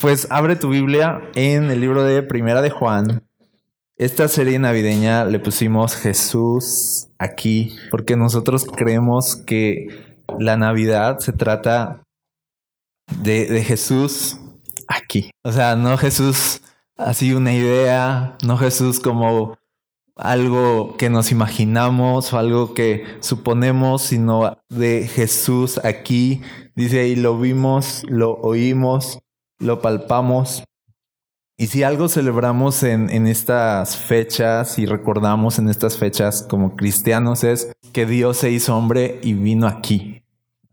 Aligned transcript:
Pues 0.00 0.28
abre 0.30 0.56
tu 0.56 0.70
Biblia 0.70 1.20
en 1.34 1.70
el 1.70 1.82
libro 1.82 2.02
de 2.02 2.22
Primera 2.22 2.62
de 2.62 2.70
Juan. 2.70 3.22
Esta 3.98 4.28
serie 4.28 4.58
navideña 4.58 5.26
le 5.26 5.38
pusimos 5.40 5.94
Jesús 5.94 7.08
aquí 7.18 7.76
porque 7.90 8.16
nosotros 8.16 8.64
creemos 8.64 9.36
que 9.36 9.88
la 10.38 10.56
Navidad 10.56 11.18
se 11.18 11.34
trata 11.34 12.02
de, 13.22 13.62
Jesús 13.62 14.38
aquí. 14.88 15.32
O 15.44 15.52
sea, 15.52 15.76
no 15.76 15.98
Jesús 15.98 16.62
así 16.96 17.34
una 17.34 17.52
idea, 17.52 18.38
no 18.42 18.56
Jesús 18.56 19.00
como 19.00 19.58
algo 20.16 20.96
que 20.96 21.10
nos 21.10 21.30
imaginamos 21.30 22.32
o 22.32 22.38
algo 22.38 22.72
que 22.72 23.04
suponemos, 23.20 24.00
sino 24.00 24.56
de 24.70 25.06
Jesús 25.06 25.78
aquí. 25.84 26.40
Dice, 26.74 27.06
y 27.06 27.16
lo 27.16 27.38
vimos, 27.38 28.02
lo 28.08 28.32
oímos, 28.36 29.20
lo 29.60 29.80
palpamos. 29.80 30.64
Y 31.56 31.68
si 31.68 31.82
algo 31.82 32.08
celebramos 32.08 32.82
en, 32.82 33.10
en, 33.10 33.26
estas 33.26 33.96
fechas 33.96 34.78
y 34.78 34.86
recordamos 34.86 35.58
en 35.58 35.68
estas 35.68 35.98
fechas 35.98 36.42
como 36.48 36.74
cristianos 36.74 37.44
es 37.44 37.70
que 37.92 38.06
Dios 38.06 38.38
se 38.38 38.50
hizo 38.50 38.76
hombre 38.76 39.20
y 39.22 39.34
vino 39.34 39.66
aquí. 39.66 40.24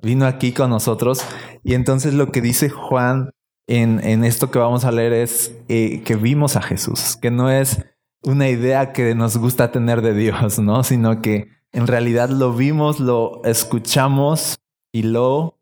Vino 0.02 0.26
aquí 0.26 0.54
con 0.54 0.70
nosotros. 0.70 1.22
Y 1.64 1.74
entonces 1.74 2.14
lo 2.14 2.32
que 2.32 2.42
dice 2.42 2.70
Juan 2.70 3.32
en, 3.68 4.00
en 4.04 4.24
esto 4.24 4.50
que 4.50 4.60
vamos 4.60 4.86
a 4.86 4.92
leer 4.92 5.14
es 5.14 5.54
eh, 5.68 6.02
que 6.04 6.16
vimos 6.16 6.56
a 6.56 6.62
Jesús, 6.62 7.18
que 7.22 7.32
no 7.32 7.52
es 7.52 7.86
una 8.24 8.50
idea 8.50 8.94
que 8.94 9.14
nos 9.14 9.38
gusta 9.38 9.72
tener 9.72 10.02
de 10.02 10.14
Dios, 10.14 10.60
¿no? 10.60 10.84
Sino 10.86 11.22
que 11.22 11.50
en 11.74 11.86
realidad 11.86 12.30
lo 12.30 12.54
vimos, 12.54 13.00
lo 13.00 13.44
escuchamos 13.44 14.58
y 14.94 15.04
lo 15.04 15.60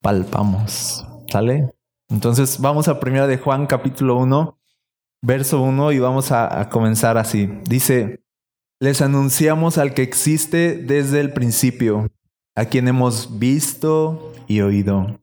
palpamos. 0.00 1.06
¿Sale? 1.30 1.72
Entonces 2.12 2.60
vamos 2.60 2.88
a 2.88 3.00
primera 3.00 3.26
de 3.26 3.38
Juan 3.38 3.66
capítulo 3.66 4.16
1, 4.18 4.58
verso 5.22 5.62
1 5.62 5.92
y 5.92 5.98
vamos 5.98 6.30
a, 6.30 6.60
a 6.60 6.68
comenzar 6.68 7.16
así. 7.16 7.48
Dice, 7.64 8.22
les 8.80 9.00
anunciamos 9.00 9.78
al 9.78 9.94
que 9.94 10.02
existe 10.02 10.76
desde 10.76 11.20
el 11.20 11.32
principio, 11.32 12.10
a 12.54 12.66
quien 12.66 12.86
hemos 12.86 13.38
visto 13.38 14.34
y 14.46 14.60
oído. 14.60 15.20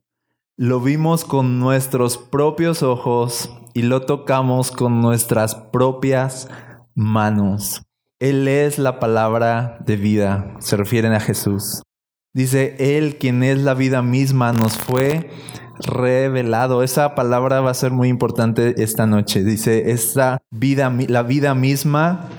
Lo 0.58 0.82
vimos 0.82 1.26
con 1.26 1.60
nuestros 1.60 2.18
propios 2.18 2.82
ojos 2.82 3.52
y 3.76 3.84
lo 3.84 4.02
tocamos 4.02 4.72
con 4.72 5.00
nuestras 5.00 5.54
propias 5.54 6.50
manos. 6.96 7.84
Él 8.18 8.48
es 8.48 8.80
la 8.80 9.00
palabra 9.00 9.78
de 9.86 9.96
vida. 9.96 10.56
Se 10.60 10.76
refieren 10.76 11.14
a 11.14 11.20
Jesús. 11.20 11.84
Dice, 12.34 12.98
Él 12.98 13.18
quien 13.18 13.44
es 13.44 13.60
la 13.60 13.76
vida 13.76 14.02
misma 14.02 14.54
nos 14.54 14.78
fue 14.78 15.30
revelado. 15.80 16.84
Esa 16.84 17.16
palabra 17.16 17.62
va 17.62 17.72
a 17.72 17.76
ser 17.76 17.92
muy 17.92 18.08
importante 18.08 18.82
esta 18.84 19.06
noche. 19.06 19.44
Dice, 19.44 19.92
esta 19.92 20.42
vida, 20.52 20.94
la 21.08 21.24
vida 21.24 21.56
misma, 21.56 22.30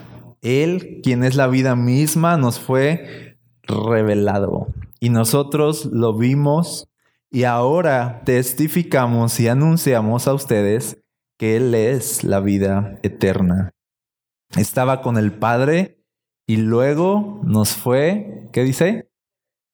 Él 0.42 1.00
quien 1.02 1.24
es 1.24 1.36
la 1.36 1.46
vida 1.46 1.76
misma 1.76 2.36
nos 2.36 2.58
fue 2.58 3.38
revelado. 3.62 4.68
Y 5.00 5.10
nosotros 5.10 5.86
lo 5.86 6.16
vimos 6.16 6.88
y 7.30 7.44
ahora 7.44 8.22
testificamos 8.24 9.38
y 9.40 9.48
anunciamos 9.48 10.28
a 10.28 10.34
ustedes 10.34 10.98
que 11.38 11.56
Él 11.56 11.74
es 11.74 12.24
la 12.24 12.40
vida 12.40 12.98
eterna 13.02 13.72
estaba 14.56 15.02
con 15.02 15.16
el 15.16 15.32
Padre 15.32 16.02
y 16.46 16.56
luego 16.56 17.40
nos 17.44 17.70
fue, 17.70 18.48
¿qué 18.52 18.64
dice? 18.64 19.10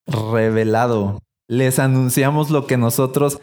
Revelado. 0.07 1.23
Les 1.49 1.79
anunciamos 1.79 2.51
lo 2.51 2.67
que 2.67 2.77
nosotros, 2.77 3.41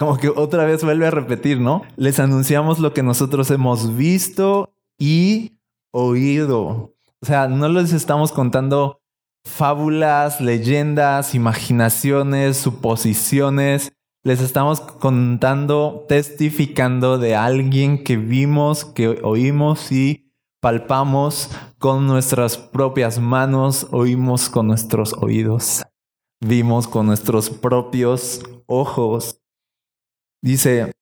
como 0.00 0.16
que 0.16 0.30
otra 0.30 0.64
vez 0.64 0.82
vuelve 0.82 1.06
a 1.06 1.10
repetir, 1.10 1.60
¿no? 1.60 1.82
Les 1.96 2.20
anunciamos 2.20 2.78
lo 2.78 2.94
que 2.94 3.02
nosotros 3.02 3.50
hemos 3.50 3.98
visto 3.98 4.72
y 4.98 5.58
oído. 5.90 6.94
O 7.20 7.26
sea, 7.26 7.48
no 7.48 7.68
les 7.68 7.92
estamos 7.92 8.32
contando 8.32 9.02
fábulas, 9.44 10.40
leyendas, 10.40 11.34
imaginaciones, 11.34 12.56
suposiciones. 12.56 13.92
Les 14.22 14.40
estamos 14.40 14.80
contando, 14.80 16.06
testificando 16.08 17.18
de 17.18 17.36
alguien 17.36 18.02
que 18.02 18.16
vimos, 18.16 18.86
que 18.86 19.20
oímos 19.22 19.92
y 19.92 20.32
palpamos 20.62 21.50
con 21.78 22.06
nuestras 22.06 22.56
propias 22.56 23.18
manos, 23.18 23.86
oímos 23.90 24.48
con 24.48 24.66
nuestros 24.66 25.12
oídos, 25.12 25.84
vimos 26.40 26.88
con 26.88 27.04
nuestros 27.04 27.50
propios 27.50 28.40
ojos. 28.64 29.39
Dice, 30.42 30.92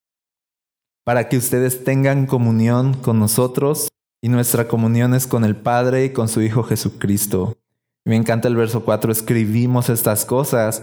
para 1.04 1.28
que 1.28 1.36
ustedes 1.36 1.84
tengan 1.84 2.26
comunión 2.26 2.94
con 2.94 3.18
nosotros 3.18 3.88
y 4.20 4.28
nuestra 4.28 4.66
comunión 4.66 5.14
es 5.14 5.26
con 5.26 5.44
el 5.44 5.56
Padre 5.56 6.04
y 6.04 6.12
con 6.12 6.28
su 6.28 6.42
Hijo 6.42 6.64
Jesucristo. 6.64 7.56
Me 8.04 8.16
encanta 8.16 8.48
el 8.48 8.56
verso 8.56 8.84
4, 8.84 9.12
escribimos 9.12 9.90
estas 9.90 10.24
cosas 10.24 10.82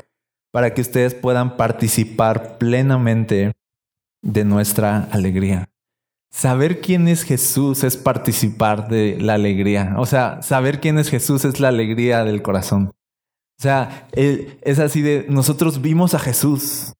para 0.52 0.74
que 0.74 0.82
ustedes 0.82 1.14
puedan 1.14 1.58
participar 1.58 2.58
plenamente 2.58 3.52
de 4.22 4.46
nuestra 4.46 5.10
alegría. 5.12 5.70
Saber 6.32 6.82
quién 6.82 7.08
es 7.08 7.24
Jesús 7.24 7.84
es 7.84 7.98
participar 7.98 8.88
de 8.88 9.18
la 9.20 9.34
alegría. 9.34 9.96
O 9.98 10.06
sea, 10.06 10.42
saber 10.42 10.80
quién 10.80 10.98
es 10.98 11.10
Jesús 11.10 11.46
es 11.46 11.60
la 11.60 11.70
alegría 11.70 12.24
del 12.24 12.42
corazón. 12.42 12.92
O 13.58 13.62
sea, 13.62 14.08
es 14.14 14.80
así 14.80 15.02
de, 15.02 15.26
nosotros 15.30 15.82
vimos 15.82 16.14
a 16.14 16.20
Jesús 16.20 16.94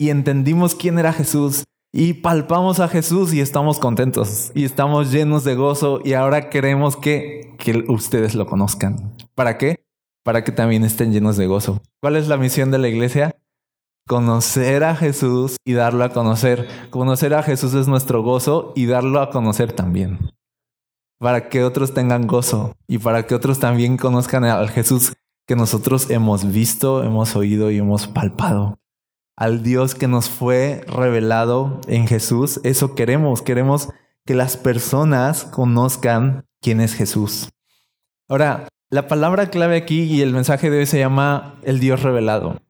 y 0.00 0.08
entendimos 0.08 0.74
quién 0.74 0.98
era 0.98 1.12
Jesús 1.12 1.64
y 1.92 2.14
palpamos 2.14 2.80
a 2.80 2.88
Jesús 2.88 3.34
y 3.34 3.40
estamos 3.42 3.78
contentos 3.78 4.50
y 4.54 4.64
estamos 4.64 5.12
llenos 5.12 5.44
de 5.44 5.54
gozo 5.54 6.00
y 6.02 6.14
ahora 6.14 6.48
queremos 6.48 6.96
que, 6.96 7.54
que 7.58 7.84
ustedes 7.86 8.34
lo 8.34 8.46
conozcan. 8.46 9.14
¿Para 9.34 9.58
qué? 9.58 9.84
Para 10.24 10.42
que 10.42 10.52
también 10.52 10.84
estén 10.84 11.12
llenos 11.12 11.36
de 11.36 11.46
gozo. 11.46 11.82
¿Cuál 12.00 12.16
es 12.16 12.28
la 12.28 12.38
misión 12.38 12.70
de 12.70 12.78
la 12.78 12.88
iglesia? 12.88 13.36
conocer 14.08 14.82
a 14.82 14.96
Jesús 14.96 15.56
y 15.64 15.74
darlo 15.74 16.02
a 16.02 16.08
conocer. 16.08 16.66
Conocer 16.90 17.32
a 17.32 17.44
Jesús 17.44 17.74
es 17.74 17.86
nuestro 17.86 18.24
gozo 18.24 18.72
y 18.74 18.86
darlo 18.86 19.20
a 19.20 19.30
conocer 19.30 19.72
también. 19.72 20.32
Para 21.20 21.48
que 21.48 21.62
otros 21.62 21.94
tengan 21.94 22.26
gozo 22.26 22.74
y 22.88 22.98
para 22.98 23.26
que 23.28 23.36
otros 23.36 23.60
también 23.60 23.96
conozcan 23.98 24.42
al 24.42 24.70
Jesús 24.70 25.12
que 25.46 25.54
nosotros 25.54 26.10
hemos 26.10 26.50
visto, 26.50 27.04
hemos 27.04 27.36
oído 27.36 27.70
y 27.70 27.78
hemos 27.78 28.08
palpado. 28.08 28.79
Al 29.40 29.62
Dios 29.62 29.94
que 29.94 30.06
nos 30.06 30.28
fue 30.28 30.84
revelado 30.86 31.80
en 31.88 32.06
Jesús, 32.06 32.60
eso 32.62 32.94
queremos. 32.94 33.40
Queremos 33.40 33.88
que 34.26 34.34
las 34.34 34.58
personas 34.58 35.44
conozcan 35.44 36.44
quién 36.60 36.82
es 36.82 36.92
Jesús. 36.92 37.48
Ahora, 38.28 38.68
la 38.90 39.08
palabra 39.08 39.48
clave 39.48 39.78
aquí 39.78 40.02
y 40.02 40.20
el 40.20 40.34
mensaje 40.34 40.68
de 40.68 40.80
hoy 40.80 40.84
se 40.84 40.98
llama 40.98 41.58
el 41.62 41.80
Dios 41.80 42.02
revelado. 42.02 42.60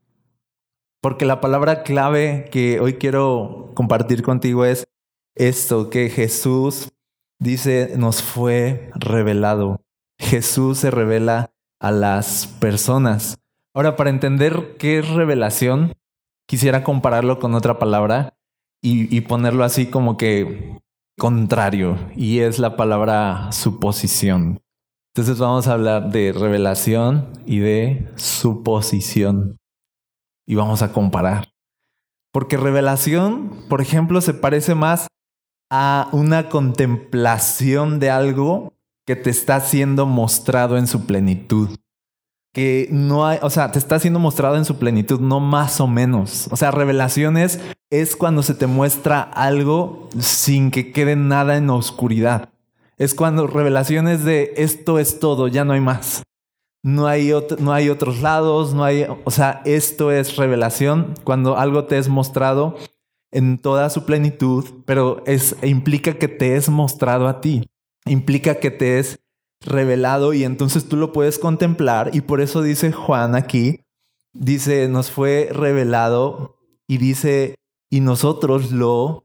Porque 1.00 1.24
la 1.24 1.40
palabra 1.40 1.82
clave 1.82 2.48
que 2.52 2.78
hoy 2.78 2.94
quiero 2.94 3.72
compartir 3.74 4.22
contigo 4.22 4.64
es 4.64 4.86
esto, 5.34 5.90
que 5.90 6.08
Jesús 6.08 6.92
dice, 7.40 7.94
nos 7.96 8.22
fue 8.22 8.92
revelado. 8.94 9.80
Jesús 10.20 10.78
se 10.78 10.92
revela 10.92 11.50
a 11.80 11.90
las 11.90 12.46
personas. 12.46 13.38
Ahora, 13.74 13.96
para 13.96 14.10
entender 14.10 14.76
qué 14.78 15.00
es 15.00 15.08
revelación, 15.08 15.94
quisiera 16.50 16.82
compararlo 16.82 17.38
con 17.38 17.54
otra 17.54 17.78
palabra 17.78 18.34
y, 18.82 19.20
ponerlo 19.20 19.62
así 19.62 19.86
como 19.86 20.16
que 20.16 20.80
contrario, 21.16 21.96
y 22.16 22.40
es 22.40 22.58
la 22.58 22.74
palabra 22.74 23.52
suposición. 23.52 24.60
Entonces 25.14 25.38
vamos 25.38 25.68
a 25.68 25.74
hablar 25.74 26.10
de 26.10 26.32
revelación 26.32 27.30
y 27.46 27.60
de 27.60 28.10
suposición 28.16 29.58
y 30.44 30.56
vamos 30.56 30.82
a 30.82 30.92
comparar. 30.92 31.52
Porque 32.32 32.56
revelación, 32.56 33.52
por 33.68 33.80
ejemplo, 33.80 34.20
se 34.20 34.34
parece 34.34 34.74
más 34.74 35.06
a 35.70 36.08
una 36.10 36.48
contemplación 36.48 38.00
de 38.00 38.10
algo 38.10 38.72
que 39.06 39.14
te 39.14 39.30
está 39.30 39.60
siendo 39.60 40.04
mostrado 40.04 40.78
en 40.78 40.88
su 40.88 41.06
plenitud. 41.06 41.78
Que 42.52 42.88
no 42.90 43.26
hay, 43.26 43.38
o 43.42 43.50
sea, 43.50 43.70
te 43.70 43.78
está 43.78 43.98
siendo 43.98 44.18
mostrado 44.18 44.56
en 44.56 44.64
su 44.64 44.78
plenitud, 44.78 45.20
no 45.20 45.40
más 45.40 45.80
o 45.80 45.86
menos. 45.86 46.48
O 46.50 46.56
sea, 46.56 46.70
revelaciones 46.70 47.60
es 47.90 48.16
cuando 48.16 48.42
se 48.42 48.54
te 48.54 48.66
muestra 48.66 49.20
algo 49.20 50.08
sin 50.18 50.70
que 50.70 50.92
quede 50.92 51.16
nada 51.16 51.56
en 51.56 51.70
oscuridad. 51.70 52.48
Es 52.98 53.14
cuando 53.14 53.46
revelaciones 53.46 54.24
de 54.24 54.52
esto 54.56 54.98
es 54.98 55.20
todo, 55.20 55.48
ya 55.48 55.64
no 55.64 55.72
hay 55.72 55.80
más 55.80 56.22
no 56.82 57.06
hay, 57.06 57.32
no 57.58 57.72
hay 57.72 57.90
otros 57.90 58.20
lados, 58.20 58.74
no 58.74 58.84
hay, 58.84 59.06
o 59.24 59.30
sea, 59.30 59.62
esto 59.64 60.10
es 60.10 60.36
revelación, 60.36 61.14
cuando 61.24 61.58
algo 61.58 61.84
te 61.84 61.98
es 61.98 62.08
mostrado 62.08 62.76
en 63.30 63.58
toda 63.58 63.90
su 63.90 64.04
plenitud, 64.04 64.64
pero 64.86 65.22
es, 65.26 65.56
implica 65.62 66.14
que 66.14 66.28
te 66.28 66.56
es 66.56 66.68
mostrado 66.68 67.28
a 67.28 67.40
ti, 67.40 67.68
implica 68.06 68.56
que 68.56 68.70
te 68.70 68.98
es 68.98 69.20
revelado 69.60 70.32
y 70.32 70.44
entonces 70.44 70.88
tú 70.88 70.96
lo 70.96 71.12
puedes 71.12 71.38
contemplar 71.38 72.10
y 72.14 72.22
por 72.22 72.40
eso 72.40 72.62
dice 72.62 72.92
Juan 72.92 73.34
aquí, 73.34 73.80
dice, 74.32 74.88
nos 74.88 75.10
fue 75.10 75.48
revelado 75.52 76.56
y 76.86 76.98
dice, 76.98 77.54
y 77.90 78.00
nosotros 78.00 78.72
lo 78.72 79.24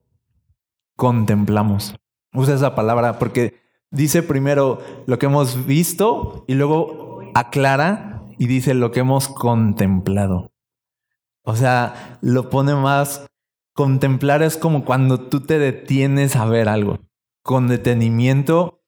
contemplamos. 0.95 1.95
Usa 2.33 2.55
esa 2.55 2.75
palabra 2.75 3.17
porque 3.17 3.61
dice 3.91 4.23
primero 4.23 4.79
lo 5.05 5.19
que 5.19 5.27
hemos 5.27 5.65
visto 5.65 6.43
y 6.47 6.55
luego 6.55 7.21
aclara 7.33 8.23
y 8.37 8.47
dice 8.47 8.73
lo 8.73 8.91
que 8.91 9.01
hemos 9.01 9.27
contemplado. 9.27 10.51
O 11.43 11.55
sea, 11.55 12.17
lo 12.21 12.49
pone 12.49 12.75
más... 12.75 13.25
Contemplar 13.73 14.41
es 14.41 14.55
como 14.55 14.85
cuando 14.85 15.19
tú 15.19 15.41
te 15.41 15.59
detienes 15.59 16.37
a 16.37 16.45
ver 16.45 16.69
algo 16.69 16.99
con 17.43 17.67
detenimiento 17.67 18.84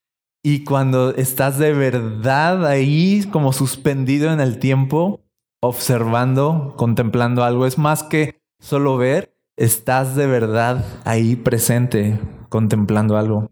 y 0.49 0.63
cuando 0.63 1.13
estás 1.13 1.57
de 1.57 1.73
verdad 1.73 2.65
ahí 2.65 3.27
como 3.33 3.51
suspendido 3.51 4.31
en 4.31 4.39
el 4.39 4.59
tiempo, 4.59 5.19
observando, 5.61 6.73
contemplando 6.77 7.43
algo. 7.43 7.65
Es 7.65 7.77
más 7.77 8.01
que 8.01 8.39
solo 8.57 8.95
ver, 8.95 9.35
estás 9.57 10.15
de 10.15 10.25
verdad 10.25 10.85
ahí 11.03 11.35
presente, 11.35 12.17
contemplando 12.47 13.17
algo. 13.17 13.51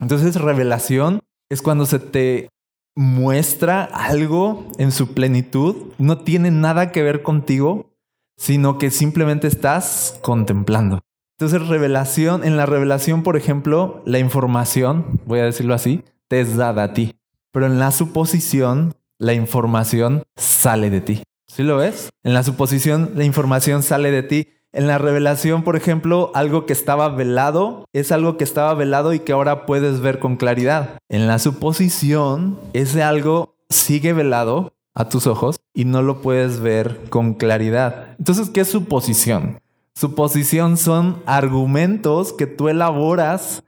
Entonces 0.00 0.40
revelación 0.40 1.20
es 1.50 1.60
cuando 1.60 1.84
se 1.84 1.98
te 1.98 2.48
muestra 2.96 3.84
algo 3.84 4.64
en 4.78 4.92
su 4.92 5.12
plenitud, 5.12 5.92
no 5.98 6.20
tiene 6.20 6.50
nada 6.50 6.90
que 6.90 7.02
ver 7.02 7.22
contigo, 7.22 7.90
sino 8.38 8.78
que 8.78 8.90
simplemente 8.90 9.46
estás 9.46 10.18
contemplando. 10.22 11.00
Entonces, 11.38 11.68
revelación, 11.68 12.44
en 12.44 12.56
la 12.56 12.64
revelación, 12.64 13.24
por 13.24 13.36
ejemplo, 13.36 14.02
la 14.06 14.20
información, 14.20 15.20
voy 15.26 15.40
a 15.40 15.44
decirlo 15.44 15.74
así, 15.74 16.04
te 16.28 16.40
es 16.40 16.56
dada 16.56 16.84
a 16.84 16.92
ti. 16.92 17.14
Pero 17.52 17.66
en 17.66 17.78
la 17.78 17.90
suposición, 17.90 18.94
la 19.18 19.34
información 19.34 20.24
sale 20.36 20.90
de 20.90 21.00
ti. 21.00 21.22
¿Sí 21.46 21.62
lo 21.62 21.76
ves? 21.76 22.10
En 22.22 22.34
la 22.34 22.42
suposición, 22.42 23.12
la 23.14 23.24
información 23.24 23.82
sale 23.82 24.10
de 24.10 24.22
ti. 24.22 24.48
En 24.72 24.88
la 24.88 24.98
revelación, 24.98 25.62
por 25.62 25.76
ejemplo, 25.76 26.32
algo 26.34 26.66
que 26.66 26.72
estaba 26.72 27.08
velado 27.08 27.84
es 27.92 28.10
algo 28.10 28.36
que 28.36 28.42
estaba 28.42 28.74
velado 28.74 29.12
y 29.12 29.20
que 29.20 29.32
ahora 29.32 29.66
puedes 29.66 30.00
ver 30.00 30.18
con 30.18 30.36
claridad. 30.36 30.98
En 31.08 31.28
la 31.28 31.38
suposición, 31.38 32.58
ese 32.72 33.04
algo 33.04 33.54
sigue 33.70 34.12
velado 34.12 34.72
a 34.94 35.08
tus 35.08 35.28
ojos 35.28 35.60
y 35.72 35.84
no 35.84 36.02
lo 36.02 36.22
puedes 36.22 36.58
ver 36.60 37.00
con 37.08 37.34
claridad. 37.34 38.16
Entonces, 38.18 38.50
¿qué 38.50 38.62
es 38.62 38.68
suposición? 38.68 39.60
Suposición 39.94 40.76
son 40.76 41.22
argumentos 41.24 42.32
que 42.32 42.48
tú 42.48 42.68
elaboras 42.68 43.62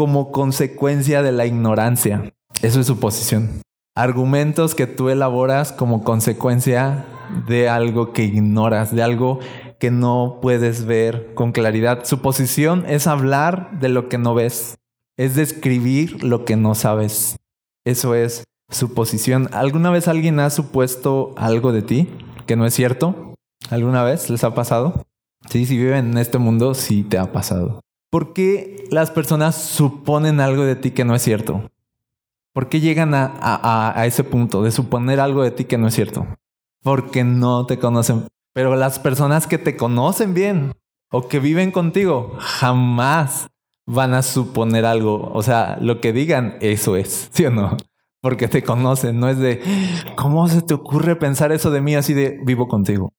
como 0.00 0.32
consecuencia 0.32 1.22
de 1.22 1.30
la 1.30 1.44
ignorancia. 1.44 2.32
Eso 2.62 2.80
es 2.80 2.86
suposición. 2.86 3.60
Argumentos 3.94 4.74
que 4.74 4.86
tú 4.86 5.10
elaboras 5.10 5.72
como 5.72 6.04
consecuencia 6.04 7.04
de 7.46 7.68
algo 7.68 8.14
que 8.14 8.24
ignoras, 8.24 8.96
de 8.96 9.02
algo 9.02 9.40
que 9.78 9.90
no 9.90 10.38
puedes 10.40 10.86
ver 10.86 11.34
con 11.34 11.52
claridad. 11.52 12.06
Su 12.06 12.22
posición 12.22 12.86
es 12.88 13.06
hablar 13.06 13.78
de 13.78 13.90
lo 13.90 14.08
que 14.08 14.16
no 14.16 14.32
ves, 14.32 14.78
es 15.18 15.34
describir 15.34 16.24
lo 16.24 16.46
que 16.46 16.56
no 16.56 16.74
sabes. 16.74 17.36
Eso 17.84 18.14
es 18.14 18.44
su 18.70 18.94
posición. 18.94 19.50
¿Alguna 19.52 19.90
vez 19.90 20.08
alguien 20.08 20.40
ha 20.40 20.48
supuesto 20.48 21.34
algo 21.36 21.72
de 21.72 21.82
ti 21.82 22.08
que 22.46 22.56
no 22.56 22.64
es 22.64 22.72
cierto? 22.72 23.34
¿Alguna 23.68 24.02
vez 24.02 24.30
les 24.30 24.44
ha 24.44 24.54
pasado? 24.54 25.04
Sí, 25.50 25.66
si 25.66 25.76
viven 25.76 26.12
en 26.12 26.16
este 26.16 26.38
mundo, 26.38 26.72
sí 26.72 27.02
te 27.02 27.18
ha 27.18 27.32
pasado. 27.32 27.82
¿Por 28.10 28.32
qué 28.32 28.84
las 28.90 29.10
personas 29.10 29.56
suponen 29.56 30.40
algo 30.40 30.64
de 30.64 30.76
ti 30.76 30.90
que 30.90 31.04
no 31.04 31.14
es 31.14 31.22
cierto? 31.22 31.70
¿Por 32.52 32.68
qué 32.68 32.80
llegan 32.80 33.14
a, 33.14 33.30
a 33.94 34.06
ese 34.06 34.24
punto 34.24 34.62
de 34.62 34.72
suponer 34.72 35.20
algo 35.20 35.42
de 35.42 35.52
ti 35.52 35.64
que 35.64 35.78
no 35.78 35.86
es 35.86 35.94
cierto? 35.94 36.26
Porque 36.82 37.22
no 37.22 37.66
te 37.66 37.78
conocen 37.78 38.26
pero 38.52 38.76
las 38.76 38.98
personas 38.98 39.46
que 39.46 39.58
te 39.58 39.76
conocen 39.76 40.34
bien 40.34 40.72
o 41.10 41.28
que 41.28 41.40
viven 41.40 41.70
contigo 41.70 42.36
jamás 42.38 43.48
van 43.86 44.14
a 44.14 44.22
suponer 44.22 44.84
algo. 44.84 45.30
O 45.32 45.42
sea, 45.42 45.78
lo 45.80 46.00
que 46.00 46.12
digan, 46.12 46.56
eso 46.60 46.96
es, 46.96 47.28
¿sí 47.32 47.46
o 47.46 47.50
no? 47.50 47.76
Porque 48.20 48.48
te 48.48 48.62
conocen, 48.62 49.18
no 49.18 49.28
es 49.28 49.38
de, 49.38 49.62
¿cómo 50.16 50.46
se 50.48 50.60
te 50.60 50.74
ocurre 50.74 51.16
pensar 51.16 51.52
eso 51.52 51.70
de 51.70 51.80
mí 51.80 51.94
así 51.94 52.12
de 52.12 52.38
vivo 52.44 52.68
contigo? 52.68 53.14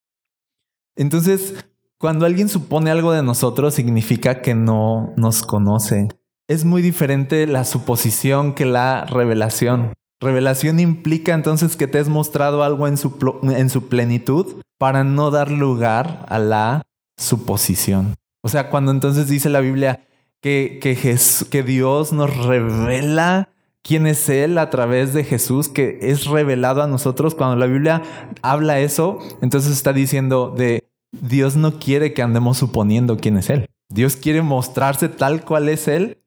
Entonces, 0.96 1.66
cuando 2.02 2.26
alguien 2.26 2.50
supone 2.50 2.90
algo 2.90 3.14
de 3.14 3.22
nosotros, 3.22 3.76
significa 3.76 4.42
que 4.42 4.56
no 4.56 5.14
nos 5.18 5.44
conoce. 5.44 6.10
Es 6.48 6.66
muy 6.66 6.82
diferente 6.82 7.46
la 7.46 7.64
suposición 7.64 8.54
que 8.54 8.66
la 8.66 9.06
revelación. 9.06 9.94
Revelación 10.20 10.80
implica 10.80 11.34
entonces 11.34 11.76
que 11.76 11.88
te 11.88 12.00
has 12.00 12.10
mostrado 12.10 12.64
algo 12.64 12.88
en 12.88 12.98
su, 12.98 13.40
en 13.44 13.70
su 13.70 13.88
plenitud 13.88 14.62
para 14.80 15.04
no 15.04 15.30
dar 15.30 15.52
lugar 15.52 16.26
a 16.28 16.40
la 16.40 16.82
suposición. 17.18 18.16
O 18.44 18.50
sea, 18.50 18.72
cuando 18.72 18.92
entonces 18.92 19.28
dice 19.28 19.50
la 19.50 19.62
Biblia 19.62 20.02
que 20.42 21.64
Dios 21.66 22.14
nos 22.14 22.36
revela 22.36 23.50
quién 23.84 24.08
es 24.08 24.28
Él 24.28 24.58
a 24.58 24.72
través 24.72 25.14
de 25.14 25.24
Jesús, 25.24 25.70
que 25.70 26.00
es 26.02 26.26
revelado 26.26 26.82
a 26.82 26.88
nosotros, 26.88 27.36
cuando 27.36 27.56
la 27.56 27.68
Biblia 27.68 28.02
habla 28.42 28.80
eso, 28.80 29.20
entonces 29.42 29.72
está 29.72 29.94
diciendo 29.94 30.54
de 30.56 30.91
Dios 31.12 31.58
no 31.58 31.80
quiere 31.80 32.14
que 32.14 32.22
andemos 32.22 32.58
suponiendo 32.58 33.18
quién 33.18 33.38
es 33.38 33.50
Él. 33.50 33.70
Dios 33.90 34.16
quiere 34.16 34.42
mostrarse 34.42 35.10
tal 35.10 35.44
cual 35.44 35.68
es 35.68 35.88
Él 35.88 36.20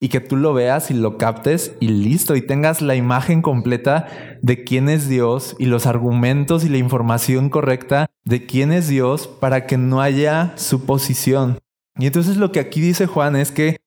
y 0.00 0.08
que 0.08 0.20
tú 0.20 0.36
lo 0.36 0.54
veas 0.54 0.92
y 0.92 0.94
lo 0.94 1.18
captes 1.18 1.74
y 1.80 1.88
listo, 1.88 2.36
y 2.36 2.42
tengas 2.42 2.80
la 2.80 2.94
imagen 2.94 3.42
completa 3.42 4.06
de 4.42 4.62
quién 4.62 4.88
es 4.88 5.08
Dios 5.08 5.56
y 5.58 5.66
los 5.66 5.86
argumentos 5.86 6.64
y 6.64 6.68
la 6.68 6.78
información 6.78 7.50
correcta 7.50 8.08
de 8.24 8.46
quién 8.46 8.70
es 8.70 8.86
Dios 8.86 9.26
para 9.26 9.66
que 9.66 9.76
no 9.76 10.00
haya 10.00 10.52
suposición. 10.56 11.58
Y 11.98 12.06
entonces 12.06 12.36
lo 12.36 12.52
que 12.52 12.60
aquí 12.60 12.80
dice 12.80 13.06
Juan 13.06 13.34
es 13.34 13.50
que 13.50 13.78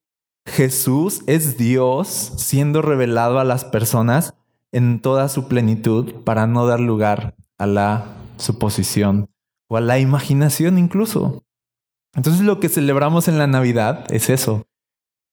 Jesús 0.44 1.22
es 1.26 1.56
Dios 1.56 2.34
siendo 2.36 2.82
revelado 2.82 3.38
a 3.38 3.44
las 3.44 3.64
personas 3.64 4.34
en 4.70 5.00
toda 5.00 5.30
su 5.30 5.48
plenitud 5.48 6.12
para 6.24 6.46
no 6.46 6.66
dar 6.66 6.80
lugar 6.80 7.36
a 7.56 7.66
la 7.66 8.04
suposición 8.36 9.31
o 9.72 9.78
a 9.78 9.80
la 9.80 9.98
imaginación 9.98 10.76
incluso. 10.76 11.42
Entonces 12.14 12.42
lo 12.42 12.60
que 12.60 12.68
celebramos 12.68 13.26
en 13.26 13.38
la 13.38 13.46
Navidad 13.46 14.04
es 14.12 14.28
eso, 14.28 14.66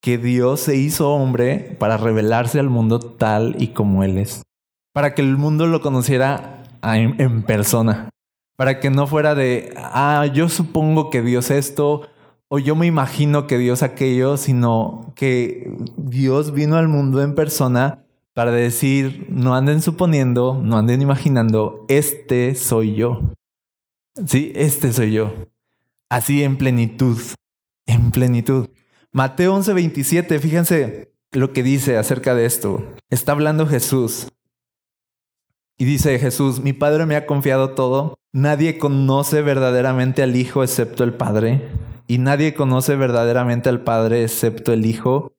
que 0.01 0.17
Dios 0.17 0.61
se 0.61 0.77
hizo 0.77 1.11
hombre 1.11 1.75
para 1.77 1.97
revelarse 1.97 2.57
al 2.57 2.69
mundo 2.69 3.01
tal 3.01 3.57
y 3.59 3.73
como 3.73 4.05
Él 4.05 4.17
es. 4.17 4.43
Para 4.93 5.13
que 5.13 5.21
el 5.21 5.35
mundo 5.35 5.67
lo 5.67 5.81
conociera 5.81 6.63
en, 6.81 7.43
persona. 7.43 8.11
Para 8.55 8.79
que 8.79 8.89
no 8.89 9.07
fuera 9.07 9.35
de, 9.35 9.73
ah, 9.75 10.25
yo 10.33 10.47
supongo 10.47 11.09
que 11.09 11.21
Dios 11.21 11.51
esto, 11.51 12.07
o 12.47 12.59
yo 12.59 12.77
me 12.77 12.87
imagino 12.87 13.45
que 13.45 13.57
Dios 13.57 13.83
aquello, 13.83 14.37
sino 14.37 15.11
que 15.17 15.69
Dios 15.97 16.53
vino 16.53 16.77
al 16.77 16.87
mundo 16.87 17.21
en 17.21 17.35
persona 17.35 18.05
para 18.33 18.51
decir, 18.51 19.27
no 19.29 19.53
anden 19.53 19.81
suponiendo, 19.81 20.61
no 20.63 20.77
anden 20.77 21.01
imaginando, 21.01 21.83
este 21.89 22.55
soy 22.55 22.95
yo. 22.95 23.19
Sí, 24.27 24.51
este 24.55 24.91
soy 24.93 25.13
yo. 25.13 25.33
Así 26.09 26.43
en 26.43 26.57
plenitud, 26.57 27.17
en 27.85 28.11
plenitud. 28.11 28.69
Mateo 29.11 29.55
11:27, 29.55 30.39
fíjense 30.39 31.13
lo 31.31 31.53
que 31.53 31.63
dice 31.63 31.97
acerca 31.97 32.35
de 32.35 32.45
esto. 32.45 32.95
Está 33.09 33.33
hablando 33.33 33.67
Jesús. 33.67 34.27
Y 35.77 35.85
dice 35.85 36.19
Jesús, 36.19 36.59
mi 36.59 36.73
Padre 36.73 37.05
me 37.05 37.15
ha 37.15 37.25
confiado 37.25 37.73
todo. 37.73 38.15
Nadie 38.33 38.77
conoce 38.77 39.41
verdaderamente 39.41 40.21
al 40.23 40.35
Hijo 40.35 40.63
excepto 40.63 41.03
el 41.03 41.13
Padre. 41.13 41.69
Y 42.07 42.17
nadie 42.17 42.53
conoce 42.53 42.95
verdaderamente 42.95 43.69
al 43.69 43.81
Padre 43.83 44.23
excepto 44.23 44.73
el 44.73 44.85
Hijo. 44.85 45.31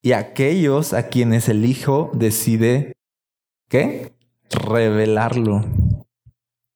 Y 0.00 0.12
aquellos 0.12 0.94
a 0.94 1.08
quienes 1.08 1.48
el 1.48 1.64
Hijo 1.64 2.10
decide, 2.14 2.94
¿qué? 3.68 4.12
Revelarlo. 4.50 5.64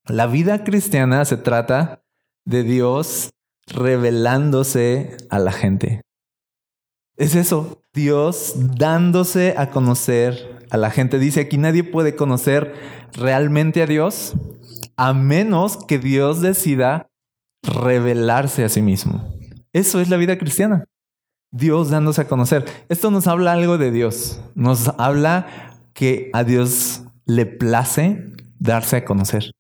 La 0.09 0.29
vida 0.29 0.63
cristiana 0.63 1.25
se 1.25 1.37
trata 1.37 2.05
de 2.45 2.63
Dios 2.63 3.31
revelándose 3.67 5.17
a 5.31 5.41
la 5.41 5.51
gente. 5.51 6.01
Es 7.17 7.35
eso, 7.35 7.83
Dios 7.93 8.55
dándose 8.77 9.55
a 9.57 9.71
conocer 9.71 10.61
a 10.71 10.77
la 10.77 10.91
gente. 10.91 11.19
Dice 11.19 11.41
aquí, 11.41 11.59
nadie 11.59 11.83
puede 11.83 12.15
conocer 12.15 12.73
realmente 13.15 13.83
a 13.83 13.87
Dios 13.87 14.35
a 14.97 15.13
menos 15.13 15.77
que 15.77 15.99
Dios 15.99 16.41
decida 16.41 17.09
revelarse 17.65 18.65
a 18.65 18.69
sí 18.69 18.83
mismo. 18.83 19.35
Eso 19.73 20.01
es 20.01 20.09
la 20.09 20.19
vida 20.19 20.39
cristiana. 20.39 20.85
Dios 21.51 21.91
dándose 21.91 22.21
a 22.21 22.29
conocer. 22.29 22.65
Esto 22.89 23.11
nos 23.11 23.27
habla 23.27 23.53
algo 23.53 23.77
de 23.77 23.91
Dios. 23.91 24.41
Nos 24.55 24.89
habla 24.99 25.47
que 25.95 26.31
a 26.33 26.45
Dios 26.45 27.03
le 27.25 27.47
place 27.47 28.31
darse 28.59 28.97
a 28.97 29.05
conocer. 29.05 29.56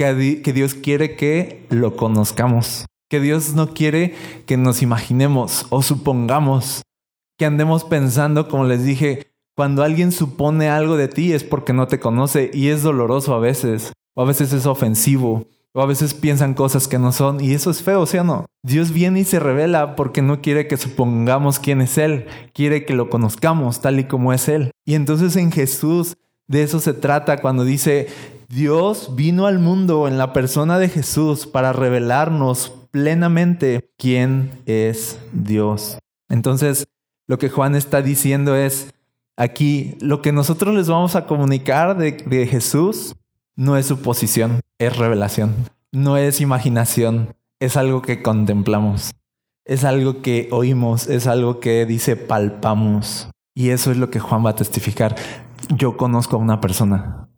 Que, 0.00 0.14
Dios 0.54 0.72
quiere 0.72 1.14
que 1.14 1.66
lo 1.68 1.94
conozcamos. 1.94 2.86
Que 3.10 3.20
Dios 3.20 3.52
no 3.52 3.74
quiere 3.74 4.14
que 4.46 4.56
nos 4.56 4.80
imaginemos 4.80 5.66
o 5.68 5.82
supongamos 5.82 6.80
que 7.38 7.44
andemos 7.44 7.84
pensando, 7.84 8.48
como 8.48 8.64
les 8.64 8.82
dije, 8.82 9.30
cuando 9.54 9.82
alguien 9.82 10.10
supone 10.10 10.70
algo 10.70 10.96
de 10.96 11.08
ti 11.08 11.34
es 11.34 11.44
porque 11.44 11.74
no 11.74 11.86
te 11.86 12.00
conoce 12.00 12.50
y 12.54 12.68
es 12.68 12.82
doloroso 12.82 13.34
a 13.34 13.40
veces, 13.40 13.92
o 14.14 14.22
a 14.22 14.24
veces 14.24 14.54
es 14.54 14.64
ofensivo, 14.64 15.44
o 15.74 15.82
a 15.82 15.86
veces 15.86 16.14
piensan 16.14 16.54
cosas 16.54 16.88
que 16.88 16.98
no 16.98 17.12
son 17.12 17.44
y 17.44 17.52
eso 17.52 17.70
es 17.70 17.82
feo, 17.82 18.06
¿sí 18.06 18.16
o 18.16 18.24
no? 18.24 18.46
Dios 18.62 18.92
viene 18.92 19.20
y 19.20 19.24
se 19.24 19.38
revela 19.38 19.96
porque 19.96 20.22
no 20.22 20.40
quiere 20.40 20.66
que 20.66 20.78
supongamos 20.78 21.58
quién 21.58 21.82
es 21.82 21.98
Él, 21.98 22.24
quiere 22.54 22.86
que 22.86 22.94
lo 22.94 23.10
conozcamos 23.10 23.82
tal 23.82 24.00
y 24.00 24.04
como 24.04 24.32
es 24.32 24.48
Él. 24.48 24.70
Y 24.86 24.94
entonces 24.94 25.36
en 25.36 25.52
Jesús 25.52 26.16
de 26.48 26.62
eso 26.62 26.80
se 26.80 26.94
trata 26.94 27.42
cuando 27.42 27.64
dice, 27.64 28.08
Dios 28.50 29.14
vino 29.14 29.46
al 29.46 29.60
mundo 29.60 30.08
en 30.08 30.18
la 30.18 30.32
persona 30.32 30.80
de 30.80 30.88
Jesús 30.88 31.46
para 31.46 31.72
revelarnos 31.72 32.72
plenamente 32.90 33.92
quién 33.96 34.50
es 34.66 35.20
Dios. 35.32 35.98
Entonces, 36.28 36.88
lo 37.28 37.38
que 37.38 37.48
Juan 37.48 37.76
está 37.76 38.02
diciendo 38.02 38.56
es, 38.56 38.92
aquí, 39.36 39.96
lo 40.00 40.20
que 40.20 40.32
nosotros 40.32 40.74
les 40.74 40.88
vamos 40.88 41.14
a 41.14 41.26
comunicar 41.26 41.96
de, 41.96 42.48
Jesús 42.48 43.14
no 43.54 43.76
es 43.76 43.86
suposición, 43.86 44.58
es 44.80 44.96
revelación. 44.96 45.54
No 45.92 46.16
es 46.16 46.40
imaginación, 46.40 47.36
es 47.60 47.76
algo 47.76 48.02
que 48.02 48.20
contemplamos. 48.20 49.12
Es 49.64 49.84
algo 49.84 50.22
que 50.22 50.48
oímos, 50.50 51.06
es 51.06 51.28
algo 51.28 51.60
que 51.60 51.86
dice 51.86 52.16
palpamos. 52.16 53.30
Y 53.54 53.70
eso 53.70 53.92
es 53.92 53.96
lo 53.96 54.10
que 54.10 54.18
Juan 54.18 54.44
va 54.44 54.50
a 54.50 54.56
testificar. 54.56 55.14
Yo 55.68 55.96
conozco 55.96 56.34
a 56.34 56.40
una 56.40 56.60
persona. 56.60 57.29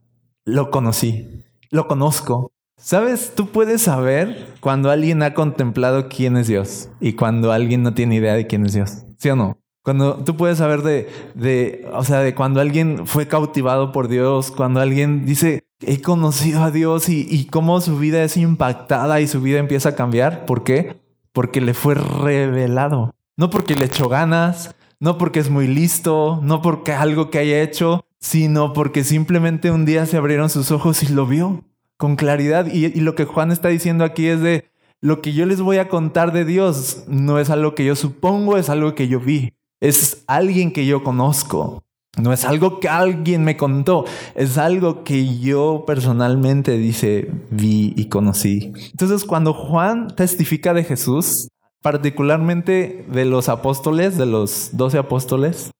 Lo 0.45 0.71
conocí. 0.71 1.45
Lo 1.71 1.87
conozco. 1.87 2.53
¿Sabes? 2.77 3.33
Tú 3.37 3.47
puedes 3.47 3.83
saber 3.83 4.49
cuando 4.61 4.91
alguien 4.91 5.23
ha 5.23 5.35
contemplado 5.35 6.09
quién 6.09 6.37
es 6.37 6.49
Dios 6.49 6.89
y 7.01 7.13
cuando 7.13 7.53
alguien 7.53 7.85
no 7.85 7.95
tiene 7.95 8.17
idea 8.17 8.35
de 8.35 8.49
quién 8.49 8.67
es 8.67 8.73
Dios. 8.73 9.05
¿Sí 9.19 9.31
o 9.31 9.37
no? 9.37 9.57
Cuando 9.85 10.17
tú 10.17 10.37
puedes 10.37 10.59
saber 10.59 10.83
de, 10.83 11.09
de, 11.35 11.89
o 11.93 12.03
sea, 12.03 12.21
de 12.21 12.35
cuando 12.35 12.61
alguien 12.61 13.07
fue 13.07 13.29
cautivado 13.29 13.93
por 13.93 14.09
Dios, 14.09 14.51
cuando 14.51 14.81
alguien 14.81 15.25
dice, 15.27 15.65
he 15.81 16.01
conocido 16.01 16.63
a 16.63 16.71
Dios 16.73 17.09
y, 17.09 17.27
y 17.29 17.47
cómo 17.47 17.81
su 17.81 17.99
vida 17.99 18.23
es 18.25 18.37
impactada 18.37 19.21
y 19.21 19.29
su 19.29 19.41
vida 19.41 19.59
empieza 19.59 19.91
a 19.91 19.95
cambiar. 19.95 20.45
¿Por 20.45 20.65
qué? 20.65 21.01
Porque 21.33 21.61
le 21.61 21.75
fue 21.75 21.95
revelado. 21.95 23.15
No 23.37 23.49
porque 23.49 23.77
le 23.77 23.85
echó 23.87 24.09
ganas, 24.09 24.75
no 24.99 25.19
porque 25.19 25.41
es 25.41 25.51
muy 25.51 25.69
listo, 25.69 26.41
no 26.43 26.63
porque 26.63 26.93
algo 26.93 27.31
que 27.31 27.39
haya 27.39 27.63
hecho, 27.63 28.05
sino 28.23 28.73
porque 28.73 29.05
simplemente 29.05 29.71
un 29.71 29.85
día 29.85 30.07
se 30.07 30.17
abrieron 30.17 30.49
sus 30.49 30.71
ojos 30.71 31.03
y 31.03 31.13
lo 31.13 31.27
vio 31.27 31.65
con 31.99 32.17
claridad. 32.17 32.73
Y, 32.73 32.89
lo 33.01 33.15
que 33.15 33.27
Juan 33.27 33.53
está 33.53 33.69
diciendo 33.69 34.05
aquí 34.05 34.29
es 34.29 34.41
de, 34.41 34.65
lo 35.03 35.21
que 35.21 35.35
yo 35.35 35.45
les 35.45 35.61
voy 35.61 35.77
a 35.77 35.91
contar 35.91 36.33
de 36.33 36.47
Dios 36.47 37.05
no 37.07 37.39
es 37.39 37.51
algo 37.51 37.75
que 37.75 37.85
yo 37.85 37.95
supongo, 37.97 38.57
es 38.57 38.71
algo 38.71 38.95
que 38.95 39.09
yo 39.09 39.21
vi 39.21 39.53
es 39.83 40.23
alguien 40.29 40.73
que 40.73 40.87
yo 40.87 41.03
conozco. 41.03 41.83
No 42.17 42.33
es 42.33 42.45
algo 42.45 42.79
que 42.79 42.89
alguien 42.89 43.43
me 43.43 43.57
contó, 43.57 44.05
es 44.35 44.59
algo 44.59 45.03
que 45.03 45.39
yo 45.39 45.85
personalmente 45.87 46.77
dice, 46.77 47.33
vi 47.51 47.95
y 47.97 48.05
conocí. 48.11 48.73
Entonces, 48.91 49.25
cuando 49.25 49.55
Juan 49.55 50.15
testifica 50.15 50.75
de 50.75 50.85
Jesús, 50.85 51.49
particularmente 51.81 53.07
de 53.11 53.25
los 53.25 53.49
apóstoles, 53.49 54.19
de 54.19 54.27
los 54.27 54.71
doce 54.75 54.99
apóstoles, 54.99 55.71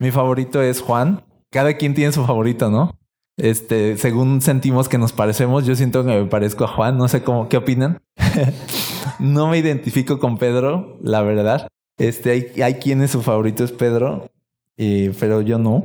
mi 0.00 0.10
favorito 0.10 0.60
es 0.60 0.80
Juan. 0.80 1.22
Cada 1.50 1.74
quien 1.74 1.94
tiene 1.94 2.12
su 2.12 2.24
favorito, 2.24 2.70
¿no? 2.70 2.98
Este, 3.36 3.96
según 3.96 4.40
sentimos 4.40 4.88
que 4.88 4.98
nos 4.98 5.12
parecemos, 5.12 5.64
yo 5.64 5.74
siento 5.74 6.04
que 6.04 6.10
me 6.10 6.26
parezco 6.26 6.64
a 6.64 6.68
Juan, 6.68 6.98
no 6.98 7.08
sé 7.08 7.22
cómo, 7.22 7.48
¿qué 7.48 7.56
opinan? 7.56 8.00
no 9.18 9.48
me 9.48 9.58
identifico 9.58 10.18
con 10.18 10.36
Pedro, 10.36 10.98
la 11.02 11.22
verdad. 11.22 11.68
Este, 11.98 12.30
hay, 12.30 12.62
hay 12.62 12.74
quienes 12.74 13.10
su 13.10 13.22
favorito 13.22 13.64
es 13.64 13.72
Pedro, 13.72 14.30
pero 14.76 15.40
yo 15.40 15.58
no. 15.58 15.84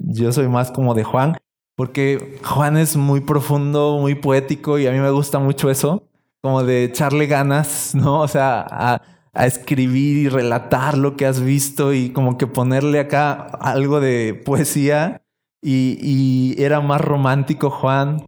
Yo 0.00 0.32
soy 0.32 0.48
más 0.48 0.70
como 0.70 0.94
de 0.94 1.04
Juan, 1.04 1.36
porque 1.76 2.38
Juan 2.42 2.76
es 2.76 2.96
muy 2.96 3.20
profundo, 3.20 3.98
muy 3.98 4.14
poético 4.14 4.78
y 4.78 4.86
a 4.86 4.92
mí 4.92 4.98
me 4.98 5.10
gusta 5.10 5.38
mucho 5.38 5.70
eso, 5.70 6.08
como 6.42 6.62
de 6.62 6.84
echarle 6.84 7.26
ganas, 7.26 7.94
¿no? 7.94 8.20
O 8.20 8.28
sea, 8.28 8.66
a, 8.68 9.02
a 9.34 9.46
escribir 9.46 10.16
y 10.16 10.28
relatar 10.28 10.96
lo 10.96 11.16
que 11.16 11.26
has 11.26 11.40
visto 11.40 11.92
y 11.92 12.10
como 12.10 12.38
que 12.38 12.46
ponerle 12.46 13.00
acá 13.00 13.34
algo 13.34 14.00
de 14.00 14.40
poesía 14.44 15.22
y, 15.60 16.54
era 16.62 16.80
más 16.80 17.00
romántico 17.00 17.70
Juan. 17.70 18.24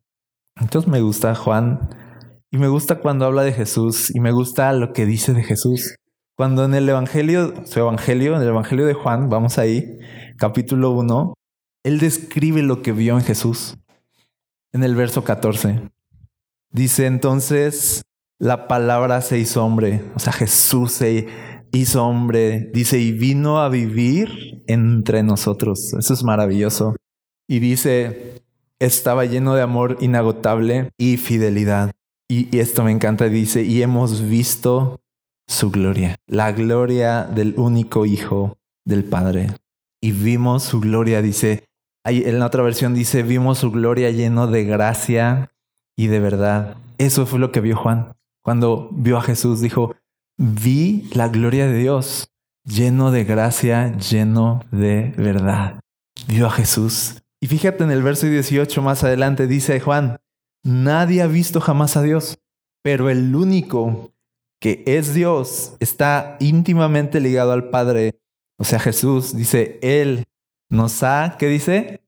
Entonces 0.60 0.90
me 0.90 1.00
gusta 1.00 1.34
Juan 1.34 1.90
y 2.50 2.58
me 2.58 2.68
gusta 2.68 2.96
cuando 2.96 3.24
habla 3.24 3.42
de 3.42 3.52
Jesús 3.52 4.14
y 4.14 4.20
me 4.20 4.32
gusta 4.32 4.72
lo 4.72 4.92
que 4.92 5.06
dice 5.06 5.32
de 5.32 5.42
Jesús. 5.42 5.94
Cuando 6.36 6.64
en 6.64 6.74
el 6.74 6.88
Evangelio, 6.88 7.54
su 7.64 7.78
Evangelio, 7.78 8.36
en 8.36 8.42
el 8.42 8.48
Evangelio 8.48 8.84
de 8.86 8.94
Juan, 8.94 9.28
vamos 9.30 9.58
ahí, 9.58 9.98
capítulo 10.38 10.90
1, 10.90 11.34
él 11.84 11.98
describe 11.98 12.62
lo 12.62 12.82
que 12.82 12.92
vio 12.92 13.16
en 13.16 13.24
Jesús. 13.24 13.78
En 14.72 14.82
el 14.82 14.94
verso 14.94 15.24
14. 15.24 15.88
Dice 16.70 17.06
entonces, 17.06 18.02
la 18.38 18.68
palabra 18.68 19.22
se 19.22 19.38
hizo 19.38 19.64
hombre, 19.64 20.02
o 20.14 20.18
sea, 20.18 20.32
Jesús 20.32 20.92
se 20.92 21.26
hizo 21.72 22.04
hombre, 22.04 22.70
dice, 22.72 22.98
y 22.98 23.12
vino 23.12 23.60
a 23.60 23.68
vivir 23.68 24.62
entre 24.66 25.22
nosotros. 25.22 25.94
Eso 25.94 26.14
es 26.14 26.22
maravilloso. 26.22 26.96
Y 27.48 27.60
dice, 27.60 28.42
estaba 28.78 29.24
lleno 29.24 29.54
de 29.54 29.62
amor 29.62 29.96
inagotable 30.00 30.90
y 30.98 31.16
fidelidad. 31.16 31.92
Y, 32.28 32.58
esto 32.58 32.82
me 32.82 32.92
encanta, 32.92 33.28
dice, 33.28 33.62
y 33.62 33.82
hemos 33.82 34.28
visto 34.28 35.00
su 35.46 35.70
gloria, 35.70 36.16
la 36.26 36.52
gloria 36.52 37.22
del 37.24 37.54
único 37.56 38.04
Hijo 38.04 38.58
del 38.84 39.04
Padre. 39.04 39.48
Y 40.02 40.12
vimos 40.12 40.64
su 40.64 40.80
gloria, 40.80 41.22
dice, 41.22 41.64
en 42.04 42.38
la 42.38 42.46
otra 42.46 42.62
versión 42.62 42.94
dice, 42.94 43.22
vimos 43.22 43.58
su 43.58 43.70
gloria 43.70 44.10
lleno 44.10 44.46
de 44.46 44.64
gracia 44.64 45.50
y 45.96 46.08
de 46.08 46.20
verdad. 46.20 46.76
Eso 46.98 47.26
fue 47.26 47.38
lo 47.38 47.52
que 47.52 47.60
vio 47.60 47.76
Juan. 47.76 48.15
Cuando 48.46 48.90
vio 48.92 49.18
a 49.18 49.22
Jesús, 49.22 49.60
dijo, 49.60 49.96
vi 50.36 51.10
la 51.14 51.26
gloria 51.26 51.66
de 51.66 51.78
Dios, 51.78 52.30
lleno 52.62 53.10
de 53.10 53.24
gracia, 53.24 53.98
lleno 53.98 54.64
de 54.70 55.12
verdad. 55.16 55.80
Vio 56.28 56.46
a 56.46 56.52
Jesús. 56.52 57.24
Y 57.40 57.48
fíjate 57.48 57.82
en 57.82 57.90
el 57.90 58.04
verso 58.04 58.28
18 58.28 58.82
más 58.82 59.02
adelante, 59.02 59.48
dice 59.48 59.80
Juan, 59.80 60.20
nadie 60.62 61.22
ha 61.22 61.26
visto 61.26 61.60
jamás 61.60 61.96
a 61.96 62.02
Dios, 62.02 62.38
pero 62.84 63.10
el 63.10 63.34
único 63.34 64.12
que 64.60 64.84
es 64.86 65.12
Dios, 65.12 65.74
está 65.80 66.36
íntimamente 66.38 67.18
ligado 67.18 67.50
al 67.50 67.70
Padre. 67.70 68.20
O 68.58 68.64
sea, 68.64 68.78
Jesús 68.78 69.36
dice, 69.36 69.80
Él 69.82 70.26
nos 70.70 71.02
ha, 71.02 71.34
¿qué 71.36 71.48
dice? 71.48 72.00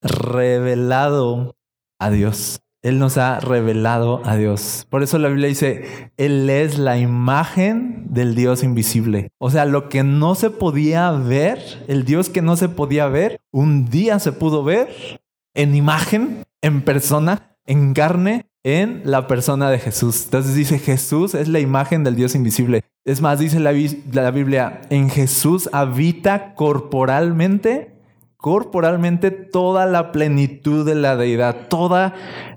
Revelado 0.00 1.54
a 1.98 2.08
Dios. 2.08 2.62
Él 2.86 3.00
nos 3.00 3.18
ha 3.18 3.40
revelado 3.40 4.22
a 4.24 4.36
Dios. 4.36 4.86
Por 4.88 5.02
eso 5.02 5.18
la 5.18 5.26
Biblia 5.26 5.48
dice, 5.48 6.12
Él 6.16 6.48
es 6.48 6.78
la 6.78 6.98
imagen 6.98 8.06
del 8.10 8.36
Dios 8.36 8.62
invisible. 8.62 9.32
O 9.38 9.50
sea, 9.50 9.64
lo 9.64 9.88
que 9.88 10.04
no 10.04 10.36
se 10.36 10.50
podía 10.50 11.10
ver, 11.10 11.58
el 11.88 12.04
Dios 12.04 12.28
que 12.28 12.42
no 12.42 12.54
se 12.54 12.68
podía 12.68 13.08
ver, 13.08 13.40
un 13.50 13.90
día 13.90 14.20
se 14.20 14.30
pudo 14.30 14.62
ver 14.62 15.20
en 15.52 15.74
imagen, 15.74 16.44
en 16.62 16.80
persona, 16.82 17.56
en 17.66 17.92
carne, 17.92 18.46
en 18.62 19.02
la 19.04 19.26
persona 19.26 19.68
de 19.68 19.80
Jesús. 19.80 20.26
Entonces 20.26 20.54
dice, 20.54 20.78
Jesús 20.78 21.34
es 21.34 21.48
la 21.48 21.58
imagen 21.58 22.04
del 22.04 22.14
Dios 22.14 22.36
invisible. 22.36 22.84
Es 23.04 23.20
más, 23.20 23.40
dice 23.40 23.58
la, 23.58 23.72
la 24.12 24.30
Biblia, 24.30 24.82
en 24.90 25.10
Jesús 25.10 25.68
habita 25.72 26.54
corporalmente, 26.54 27.96
corporalmente 28.36 29.32
toda 29.32 29.86
la 29.86 30.12
plenitud 30.12 30.86
de 30.86 30.94
la 30.94 31.16
deidad, 31.16 31.66
toda 31.68 32.14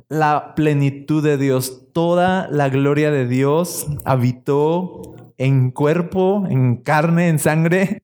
la 0.09 0.55
plenitud 0.55 1.23
de 1.23 1.37
Dios, 1.37 1.91
toda 1.93 2.47
la 2.49 2.69
gloria 2.69 3.11
de 3.11 3.27
Dios 3.27 3.87
habitó 4.05 5.15
en 5.37 5.71
cuerpo, 5.71 6.45
en 6.49 6.77
carne, 6.77 7.29
en 7.29 7.39
sangre, 7.39 8.03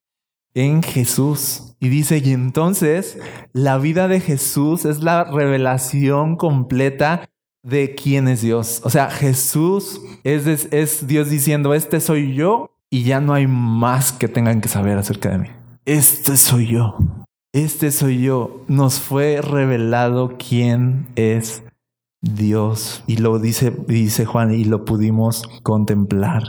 en 0.54 0.84
Jesús. 0.84 1.76
Y 1.80 1.90
dice, 1.90 2.22
y 2.24 2.32
entonces 2.32 3.18
la 3.52 3.78
vida 3.78 4.08
de 4.08 4.20
Jesús 4.20 4.86
es 4.86 5.04
la 5.04 5.26
revelación 5.26 6.38
completa 6.38 7.30
de 7.64 7.96
quién 7.96 8.28
es 8.28 8.42
Dios. 8.42 8.82
O 8.84 8.90
sea, 8.90 9.10
Jesús 9.10 10.00
es, 10.24 10.68
es, 10.72 11.08
Dios 11.08 11.30
diciendo, 11.30 11.74
este 11.74 12.00
soy 12.00 12.36
yo 12.36 12.72
y 12.92 13.04
ya 13.04 13.20
no 13.20 13.34
hay 13.34 13.48
más 13.48 14.14
que 14.14 14.28
tengan 14.28 14.62
que 14.62 14.70
saber 14.70 14.98
acerca 14.98 15.30
de 15.30 15.40
mí. 15.40 15.48
Este 15.86 16.38
soy 16.38 16.68
yo. 16.68 16.98
Este 17.52 17.92
soy 17.92 18.22
yo. 18.22 18.64
Nos 18.68 19.00
fue 19.00 19.42
revelado 19.42 20.36
quién 20.38 21.08
es 21.16 21.64
Dios. 22.26 23.04
Y 23.08 23.18
lo 23.18 23.40
dice, 23.40 23.72
dice 23.88 24.26
Juan, 24.26 24.54
y 24.54 24.66
lo 24.66 24.86
pudimos 24.86 25.44
contemplar. 25.64 26.44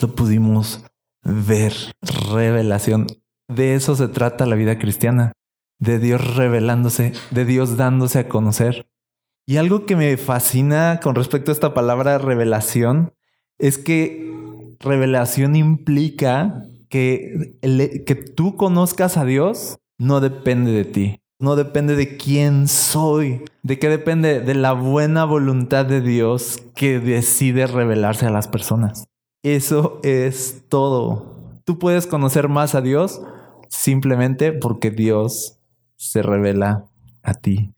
Lo 0.00 0.14
pudimos 0.14 0.84
ver. 1.22 1.72
Revelación. 2.32 3.06
De 3.48 3.74
eso 3.74 3.96
se 3.96 4.08
trata 4.08 4.46
la 4.46 4.56
vida 4.56 4.78
cristiana. 4.78 5.32
De 5.78 5.98
Dios 5.98 6.36
revelándose, 6.36 7.12
de 7.30 7.44
Dios 7.44 7.76
dándose 7.76 8.20
a 8.20 8.28
conocer. 8.28 8.86
Y 9.46 9.56
algo 9.56 9.84
que 9.84 9.96
me 9.96 10.16
fascina 10.16 11.00
con 11.02 11.14
respecto 11.14 11.50
a 11.50 11.54
esta 11.54 11.74
palabra 11.74 12.18
revelación 12.18 13.12
es 13.58 13.76
que 13.76 14.76
revelación 14.80 15.56
implica 15.56 16.64
que, 16.88 17.58
que 18.06 18.14
tú 18.14 18.56
conozcas 18.56 19.16
a 19.16 19.24
Dios 19.24 19.78
no 19.98 20.20
depende 20.20 20.72
de 20.72 20.84
ti. 20.84 21.23
No 21.38 21.56
depende 21.56 21.96
de 21.96 22.16
quién 22.16 22.68
soy. 22.68 23.42
¿De 23.62 23.78
qué 23.78 23.88
depende? 23.88 24.40
De 24.40 24.54
la 24.54 24.72
buena 24.72 25.24
voluntad 25.24 25.84
de 25.84 26.00
Dios 26.00 26.62
que 26.74 27.00
decide 27.00 27.66
revelarse 27.66 28.26
a 28.26 28.30
las 28.30 28.48
personas. 28.48 29.04
Eso 29.42 30.00
es 30.02 30.64
todo. 30.68 31.34
Tú 31.64 31.78
puedes 31.78 32.06
conocer 32.06 32.48
más 32.48 32.74
a 32.74 32.80
Dios 32.80 33.20
simplemente 33.68 34.52
porque 34.52 34.90
Dios 34.90 35.58
se 35.96 36.22
revela 36.22 36.84
a 37.22 37.34
ti. 37.34 37.72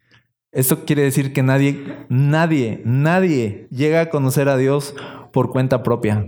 Esto 0.53 0.85
quiere 0.85 1.03
decir 1.03 1.33
que 1.33 1.43
nadie, 1.43 2.07
nadie, 2.09 2.83
nadie 2.85 3.69
llega 3.71 4.01
a 4.01 4.11
conocer 4.11 4.49
a 4.49 4.57
Dios 4.57 4.95
por 5.33 5.51
cuenta 5.51 5.83
propia. 5.83 6.27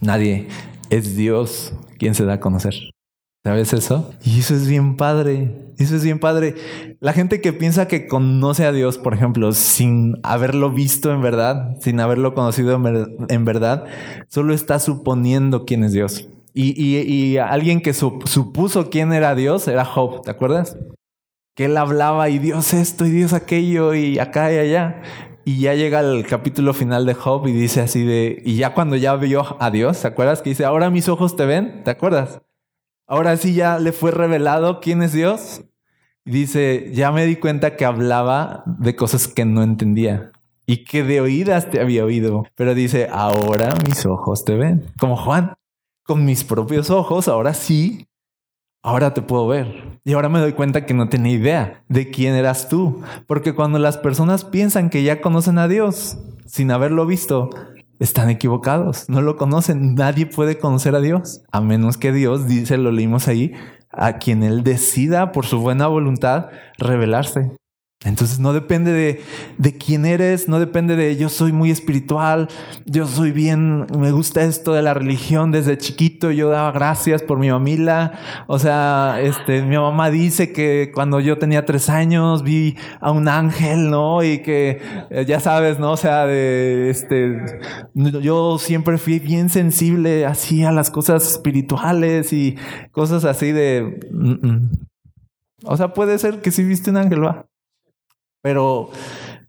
Nadie. 0.00 0.48
Es 0.90 1.16
Dios 1.16 1.74
quien 1.98 2.14
se 2.14 2.24
da 2.24 2.34
a 2.34 2.40
conocer. 2.40 2.74
¿Sabes 3.44 3.72
eso? 3.72 4.14
Y 4.24 4.38
eso 4.38 4.54
es 4.54 4.68
bien 4.68 4.96
padre. 4.96 5.72
Eso 5.76 5.96
es 5.96 6.04
bien 6.04 6.20
padre. 6.20 6.54
La 7.00 7.12
gente 7.12 7.40
que 7.40 7.52
piensa 7.52 7.88
que 7.88 8.06
conoce 8.06 8.64
a 8.64 8.72
Dios, 8.72 8.98
por 8.98 9.14
ejemplo, 9.14 9.50
sin 9.52 10.16
haberlo 10.22 10.70
visto 10.70 11.12
en 11.12 11.22
verdad, 11.22 11.76
sin 11.80 11.98
haberlo 11.98 12.34
conocido 12.34 12.80
en, 13.28 13.44
verdad, 13.44 13.84
solo 14.28 14.54
está 14.54 14.78
suponiendo 14.78 15.64
quién 15.64 15.82
es 15.82 15.92
Dios. 15.92 16.28
Y, 16.54 17.36
alguien 17.38 17.80
que 17.80 17.94
supuso 17.94 18.90
quién 18.90 19.12
era 19.12 19.34
Dios 19.34 19.66
era 19.66 19.84
Job, 19.84 20.22
¿te 20.22 20.30
acuerdas? 20.30 20.76
Que 21.56 21.64
él 21.64 21.76
hablaba 21.76 22.28
y 22.28 22.38
Dios 22.38 22.74
esto 22.74 23.06
y 23.06 23.10
Dios 23.10 23.32
aquello 23.32 23.94
y 23.94 24.20
acá 24.20 24.52
y 24.52 24.58
allá. 24.58 25.02
Y 25.44 25.58
ya 25.58 25.74
llega 25.74 25.98
el 25.98 26.24
capítulo 26.26 26.74
final 26.74 27.06
de 27.06 27.14
Job 27.14 27.48
y 27.48 27.52
dice 27.52 27.80
así 27.80 28.04
de, 28.04 28.40
y 28.44 28.54
ya 28.54 28.74
cuando 28.74 28.94
ya 28.94 29.16
vio 29.16 29.56
a 29.60 29.70
Dios, 29.72 30.02
¿te 30.02 30.06
acuerdas? 30.06 30.42
Que 30.42 30.50
dice, 30.50 30.64
ahora 30.64 30.90
mis 30.90 31.08
ojos 31.08 31.34
te 31.34 31.44
ven, 31.44 31.82
¿te 31.82 31.90
acuerdas? 31.90 32.40
Ahora 33.12 33.36
sí 33.36 33.52
ya 33.52 33.78
le 33.78 33.92
fue 33.92 34.10
revelado 34.10 34.80
quién 34.80 35.02
es 35.02 35.12
Dios. 35.12 35.60
dice, 36.24 36.92
ya 36.94 37.12
me 37.12 37.26
di 37.26 37.36
cuenta 37.36 37.76
que 37.76 37.84
hablaba 37.84 38.62
de 38.64 38.96
cosas 38.96 39.28
que 39.28 39.44
no 39.44 39.62
entendía 39.62 40.32
y 40.64 40.84
que 40.84 41.04
de 41.04 41.20
oídas 41.20 41.68
te 41.68 41.82
había 41.82 42.06
oído. 42.06 42.44
Pero 42.54 42.74
dice, 42.74 43.10
ahora 43.12 43.74
mis 43.86 44.06
ojos 44.06 44.46
te 44.46 44.56
ven. 44.56 44.86
Como 44.98 45.18
Juan, 45.18 45.52
con 46.04 46.24
mis 46.24 46.42
propios 46.42 46.88
ojos, 46.88 47.28
ahora 47.28 47.52
sí, 47.52 48.06
ahora 48.82 49.12
te 49.12 49.20
puedo 49.20 49.46
ver. 49.46 50.00
Y 50.04 50.14
ahora 50.14 50.30
me 50.30 50.40
doy 50.40 50.54
cuenta 50.54 50.86
que 50.86 50.94
no 50.94 51.10
tenía 51.10 51.34
idea 51.34 51.84
de 51.90 52.10
quién 52.10 52.34
eras 52.34 52.70
tú. 52.70 53.02
Porque 53.26 53.54
cuando 53.54 53.78
las 53.78 53.98
personas 53.98 54.46
piensan 54.46 54.88
que 54.88 55.02
ya 55.02 55.20
conocen 55.20 55.58
a 55.58 55.68
Dios 55.68 56.16
sin 56.46 56.70
haberlo 56.70 57.04
visto, 57.04 57.50
están 58.02 58.30
equivocados, 58.30 59.08
no 59.08 59.22
lo 59.22 59.36
conocen. 59.36 59.94
Nadie 59.94 60.26
puede 60.26 60.58
conocer 60.58 60.94
a 60.94 61.00
Dios, 61.00 61.42
a 61.52 61.60
menos 61.60 61.96
que 61.96 62.12
Dios, 62.12 62.48
dice, 62.48 62.76
lo 62.76 62.90
leímos 62.90 63.28
ahí, 63.28 63.52
a 63.90 64.18
quien 64.18 64.42
Él 64.42 64.64
decida 64.64 65.32
por 65.32 65.46
su 65.46 65.60
buena 65.60 65.86
voluntad 65.86 66.48
revelarse. 66.78 67.56
Entonces 68.04 68.40
no 68.40 68.52
depende 68.52 68.92
de, 68.92 69.22
de, 69.58 69.76
quién 69.76 70.04
eres, 70.04 70.48
no 70.48 70.58
depende 70.58 70.96
de 70.96 71.16
yo 71.16 71.28
soy 71.28 71.52
muy 71.52 71.70
espiritual, 71.70 72.48
yo 72.84 73.06
soy 73.06 73.30
bien, 73.30 73.86
me 73.96 74.10
gusta 74.10 74.42
esto 74.42 74.72
de 74.72 74.82
la 74.82 74.92
religión 74.92 75.52
desde 75.52 75.78
chiquito, 75.78 76.32
yo 76.32 76.48
daba 76.48 76.72
gracias 76.72 77.22
por 77.22 77.38
mi 77.38 77.50
mamila. 77.50 78.18
O 78.48 78.58
sea, 78.58 79.18
este, 79.20 79.62
mi 79.62 79.76
mamá 79.76 80.10
dice 80.10 80.52
que 80.52 80.90
cuando 80.92 81.20
yo 81.20 81.38
tenía 81.38 81.64
tres 81.64 81.88
años 81.88 82.42
vi 82.42 82.76
a 83.00 83.12
un 83.12 83.28
ángel, 83.28 83.88
¿no? 83.88 84.24
Y 84.24 84.42
que 84.42 84.82
eh, 85.10 85.24
ya 85.24 85.38
sabes, 85.38 85.78
¿no? 85.78 85.92
O 85.92 85.96
sea, 85.96 86.26
de 86.26 86.90
este, 86.90 87.40
yo 87.94 88.58
siempre 88.58 88.98
fui 88.98 89.20
bien 89.20 89.48
sensible 89.48 90.26
así 90.26 90.64
a 90.64 90.72
las 90.72 90.90
cosas 90.90 91.30
espirituales 91.30 92.32
y 92.32 92.56
cosas 92.90 93.24
así 93.24 93.52
de... 93.52 94.00
Mm, 94.10 94.46
mm. 94.46 94.70
O 95.64 95.76
sea, 95.76 95.94
puede 95.94 96.18
ser 96.18 96.40
que 96.40 96.50
si 96.50 96.64
viste 96.64 96.90
un 96.90 96.96
ángel, 96.96 97.24
va. 97.24 97.46
Pero 98.42 98.90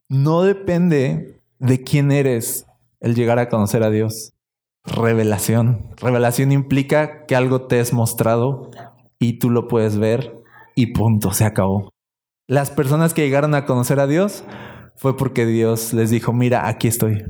no 0.08 0.44
depende 0.44 1.42
de 1.60 1.84
quién 1.84 2.12
eres 2.12 2.68
el 3.00 3.16
llegar 3.16 3.40
a 3.40 3.50
conocer 3.50 3.84
a 3.84 3.90
Dios. 3.90 4.34
Revelación. 4.86 5.90
Revelación 5.98 6.52
implica 6.52 7.26
que 7.26 7.36
algo 7.36 7.68
te 7.68 7.80
es 7.80 7.94
mostrado 7.94 8.70
y 9.20 9.40
tú 9.40 9.50
lo 9.50 9.68
puedes 9.68 9.98
ver 9.98 10.44
y 10.76 10.88
punto, 10.88 11.34
se 11.34 11.46
acabó. 11.46 11.90
Las 12.48 12.72
personas 12.72 13.14
que 13.14 13.22
llegaron 13.22 13.56
a 13.56 13.66
conocer 13.66 14.00
a 14.00 14.08
Dios 14.08 14.44
fue 14.98 15.16
porque 15.16 15.46
Dios 15.46 15.94
les 15.94 16.10
dijo, 16.10 16.34
mira, 16.34 16.68
aquí 16.68 16.88
estoy, 16.88 17.24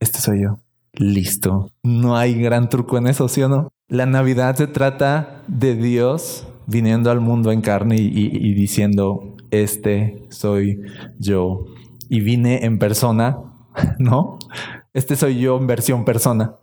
este 0.00 0.20
soy 0.20 0.42
yo. 0.42 0.60
Listo. 0.92 1.70
No 1.82 2.16
hay 2.16 2.34
gran 2.40 2.68
truco 2.68 2.98
en 2.98 3.06
eso, 3.06 3.28
¿sí 3.28 3.42
o 3.42 3.48
no? 3.48 3.68
La 3.88 4.06
Navidad 4.06 4.56
se 4.56 4.66
trata 4.66 5.42
de 5.46 5.74
Dios 5.74 6.46
viniendo 6.66 7.10
al 7.10 7.20
mundo 7.20 7.50
en 7.52 7.62
carne 7.62 7.96
y, 7.96 8.10
y 8.12 8.54
diciendo, 8.54 9.36
este 9.50 10.22
soy 10.30 10.80
yo. 11.18 11.64
Y 12.08 12.20
vine 12.20 12.64
en 12.64 12.78
persona, 12.78 13.38
¿no? 13.98 14.38
Este 14.94 15.16
soy 15.16 15.38
yo 15.38 15.56
en 15.58 15.66
versión 15.66 16.04
persona. 16.04 16.56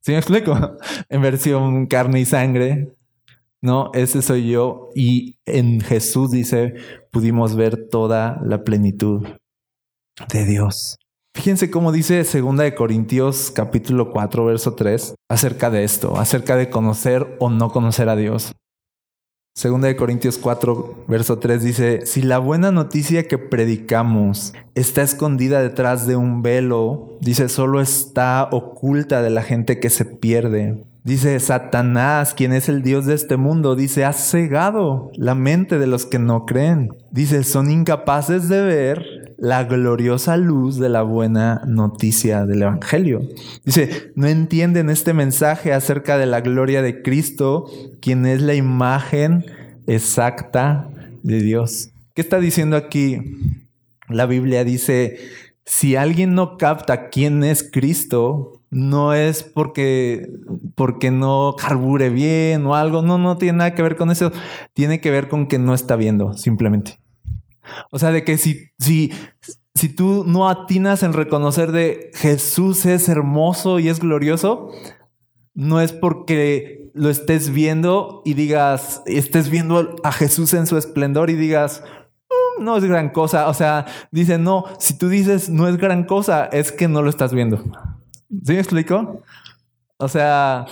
¿Sí 0.00 0.12
me 0.12 0.18
explico? 0.18 0.54
En 1.08 1.22
versión 1.22 1.86
carne 1.86 2.20
y 2.20 2.24
sangre. 2.24 2.94
No, 3.62 3.90
ese 3.94 4.22
soy 4.22 4.50
yo. 4.50 4.88
Y 4.94 5.38
en 5.44 5.80
Jesús 5.80 6.30
dice, 6.30 6.74
pudimos 7.10 7.56
ver 7.56 7.88
toda 7.90 8.40
la 8.44 8.64
plenitud 8.64 9.26
de 10.32 10.44
Dios. 10.46 10.96
Fíjense 11.34 11.70
cómo 11.70 11.92
dice 11.92 12.24
2 12.24 12.56
de 12.56 12.74
Corintios 12.74 13.52
capítulo 13.52 14.10
4 14.10 14.44
verso 14.44 14.74
3 14.74 15.14
acerca 15.28 15.70
de 15.70 15.84
esto, 15.84 16.18
acerca 16.18 16.56
de 16.56 16.70
conocer 16.70 17.36
o 17.38 17.50
no 17.50 17.70
conocer 17.70 18.08
a 18.08 18.16
Dios. 18.16 18.52
Segunda 19.54 19.88
de 19.88 19.96
Corintios 19.96 20.38
4, 20.38 21.04
verso 21.08 21.38
3 21.38 21.62
dice, 21.62 22.06
si 22.06 22.22
la 22.22 22.38
buena 22.38 22.70
noticia 22.70 23.26
que 23.26 23.36
predicamos 23.36 24.54
está 24.74 25.02
escondida 25.02 25.60
detrás 25.60 26.06
de 26.06 26.16
un 26.16 26.40
velo, 26.42 27.18
dice, 27.20 27.48
solo 27.48 27.80
está 27.80 28.48
oculta 28.52 29.22
de 29.22 29.30
la 29.30 29.42
gente 29.42 29.80
que 29.80 29.90
se 29.90 30.04
pierde. 30.04 30.84
Dice, 31.02 31.40
Satanás, 31.40 32.34
quien 32.34 32.52
es 32.52 32.68
el 32.68 32.82
Dios 32.82 33.06
de 33.06 33.14
este 33.14 33.38
mundo, 33.38 33.74
dice, 33.74 34.04
ha 34.04 34.12
cegado 34.12 35.10
la 35.16 35.34
mente 35.34 35.78
de 35.78 35.86
los 35.86 36.04
que 36.04 36.18
no 36.18 36.44
creen. 36.44 36.90
Dice, 37.10 37.42
son 37.42 37.70
incapaces 37.70 38.48
de 38.48 38.60
ver 38.62 39.34
la 39.38 39.64
gloriosa 39.64 40.36
luz 40.36 40.78
de 40.78 40.90
la 40.90 41.00
buena 41.00 41.62
noticia 41.66 42.44
del 42.44 42.62
Evangelio. 42.62 43.22
Dice, 43.64 44.12
no 44.14 44.26
entienden 44.26 44.90
este 44.90 45.14
mensaje 45.14 45.72
acerca 45.72 46.18
de 46.18 46.26
la 46.26 46.42
gloria 46.42 46.82
de 46.82 47.00
Cristo, 47.00 47.64
quien 48.02 48.26
es 48.26 48.42
la 48.42 48.54
imagen 48.54 49.46
exacta 49.86 50.90
de 51.22 51.40
Dios. 51.40 51.90
¿Qué 52.14 52.20
está 52.20 52.38
diciendo 52.40 52.76
aquí? 52.76 53.22
La 54.10 54.26
Biblia 54.26 54.64
dice, 54.64 55.18
si 55.64 55.96
alguien 55.96 56.34
no 56.34 56.58
capta 56.58 57.08
quién 57.08 57.42
es 57.42 57.62
Cristo, 57.62 58.59
no 58.70 59.14
es 59.14 59.42
porque, 59.42 60.30
porque 60.76 61.10
no 61.10 61.56
carbure 61.58 62.08
bien 62.08 62.64
o 62.66 62.74
algo, 62.74 63.02
no, 63.02 63.18
no 63.18 63.36
tiene 63.36 63.58
nada 63.58 63.74
que 63.74 63.82
ver 63.82 63.96
con 63.96 64.10
eso, 64.10 64.30
tiene 64.72 65.00
que 65.00 65.10
ver 65.10 65.28
con 65.28 65.46
que 65.46 65.58
no 65.58 65.74
está 65.74 65.96
viendo, 65.96 66.34
simplemente. 66.34 67.00
O 67.90 67.98
sea, 67.98 68.12
de 68.12 68.24
que 68.24 68.38
si, 68.38 68.70
si, 68.78 69.12
si 69.74 69.88
tú 69.88 70.24
no 70.26 70.48
atinas 70.48 71.02
en 71.02 71.12
reconocer 71.12 71.72
de 71.72 72.10
Jesús 72.14 72.86
es 72.86 73.08
hermoso 73.08 73.78
y 73.80 73.88
es 73.88 73.98
glorioso, 73.98 74.70
no 75.54 75.80
es 75.80 75.92
porque 75.92 76.90
lo 76.94 77.10
estés 77.10 77.50
viendo 77.50 78.22
y 78.24 78.34
digas, 78.34 79.02
estés 79.06 79.50
viendo 79.50 79.96
a 80.04 80.12
Jesús 80.12 80.54
en 80.54 80.66
su 80.66 80.76
esplendor 80.76 81.30
y 81.30 81.34
digas, 81.34 81.82
mm, 82.28 82.64
no 82.64 82.76
es 82.76 82.84
gran 82.84 83.10
cosa. 83.10 83.48
O 83.48 83.54
sea, 83.54 83.86
dice, 84.10 84.38
no, 84.38 84.64
si 84.78 84.96
tú 84.96 85.08
dices 85.08 85.48
no 85.48 85.68
es 85.68 85.76
gran 85.76 86.04
cosa, 86.04 86.46
es 86.46 86.72
que 86.72 86.88
no 86.88 87.02
lo 87.02 87.10
estás 87.10 87.32
viendo. 87.32 87.62
¿Sí 88.30 88.52
me 88.52 88.60
explico? 88.60 89.22
O 89.98 90.08
sea, 90.08 90.66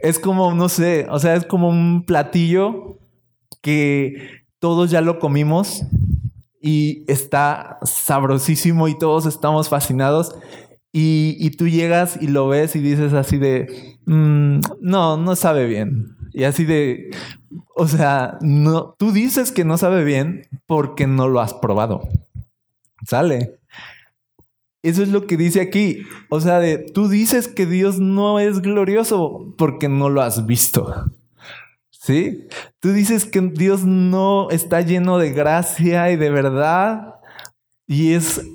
es 0.00 0.18
como, 0.18 0.54
no 0.54 0.68
sé, 0.68 1.06
o 1.10 1.18
sea, 1.18 1.34
es 1.34 1.46
como 1.46 1.68
un 1.68 2.04
platillo 2.04 2.98
que 3.62 4.44
todos 4.58 4.90
ya 4.90 5.00
lo 5.00 5.18
comimos 5.18 5.84
y 6.60 7.04
está 7.08 7.78
sabrosísimo 7.82 8.88
y 8.88 8.98
todos 8.98 9.26
estamos 9.26 9.68
fascinados. 9.68 10.34
Y, 10.96 11.50
tú 11.56 11.66
llegas 11.66 12.18
y 12.20 12.28
lo 12.28 12.46
ves 12.46 12.76
y 12.76 12.78
dices 12.78 13.14
así 13.14 13.36
de, 13.36 13.98
mm, 14.06 14.60
no, 14.80 15.16
no 15.16 15.34
sabe 15.34 15.66
bien. 15.66 16.16
Y 16.32 16.44
así 16.44 16.64
de, 16.64 17.10
o 17.74 17.88
sea, 17.88 18.38
no, 18.40 18.94
tú 18.96 19.10
dices 19.10 19.50
que 19.50 19.64
no 19.64 19.76
sabe 19.76 20.04
bien 20.04 20.42
porque 20.66 21.08
no 21.08 21.26
lo 21.26 21.40
has 21.40 21.52
probado. 21.52 22.08
Sale. 23.06 23.58
Eso 24.84 25.02
es 25.02 25.08
lo 25.08 25.26
que 25.26 25.38
dice 25.38 25.62
aquí. 25.62 26.02
O 26.28 26.42
sea, 26.42 26.60
de, 26.60 26.76
tú 26.76 27.08
dices 27.08 27.48
que 27.48 27.64
Dios 27.64 28.00
no 28.00 28.38
es 28.38 28.60
glorioso 28.60 29.54
porque 29.56 29.88
no 29.88 30.10
lo 30.10 30.20
has 30.20 30.44
visto. 30.44 31.06
¿Sí? 31.90 32.46
Tú 32.80 32.92
dices 32.92 33.24
que 33.24 33.40
Dios 33.40 33.86
no 33.86 34.50
está 34.50 34.82
lleno 34.82 35.16
de 35.16 35.32
gracia 35.32 36.10
y 36.12 36.16
de 36.16 36.28
verdad 36.28 37.14
y 37.86 38.12
es 38.12 38.46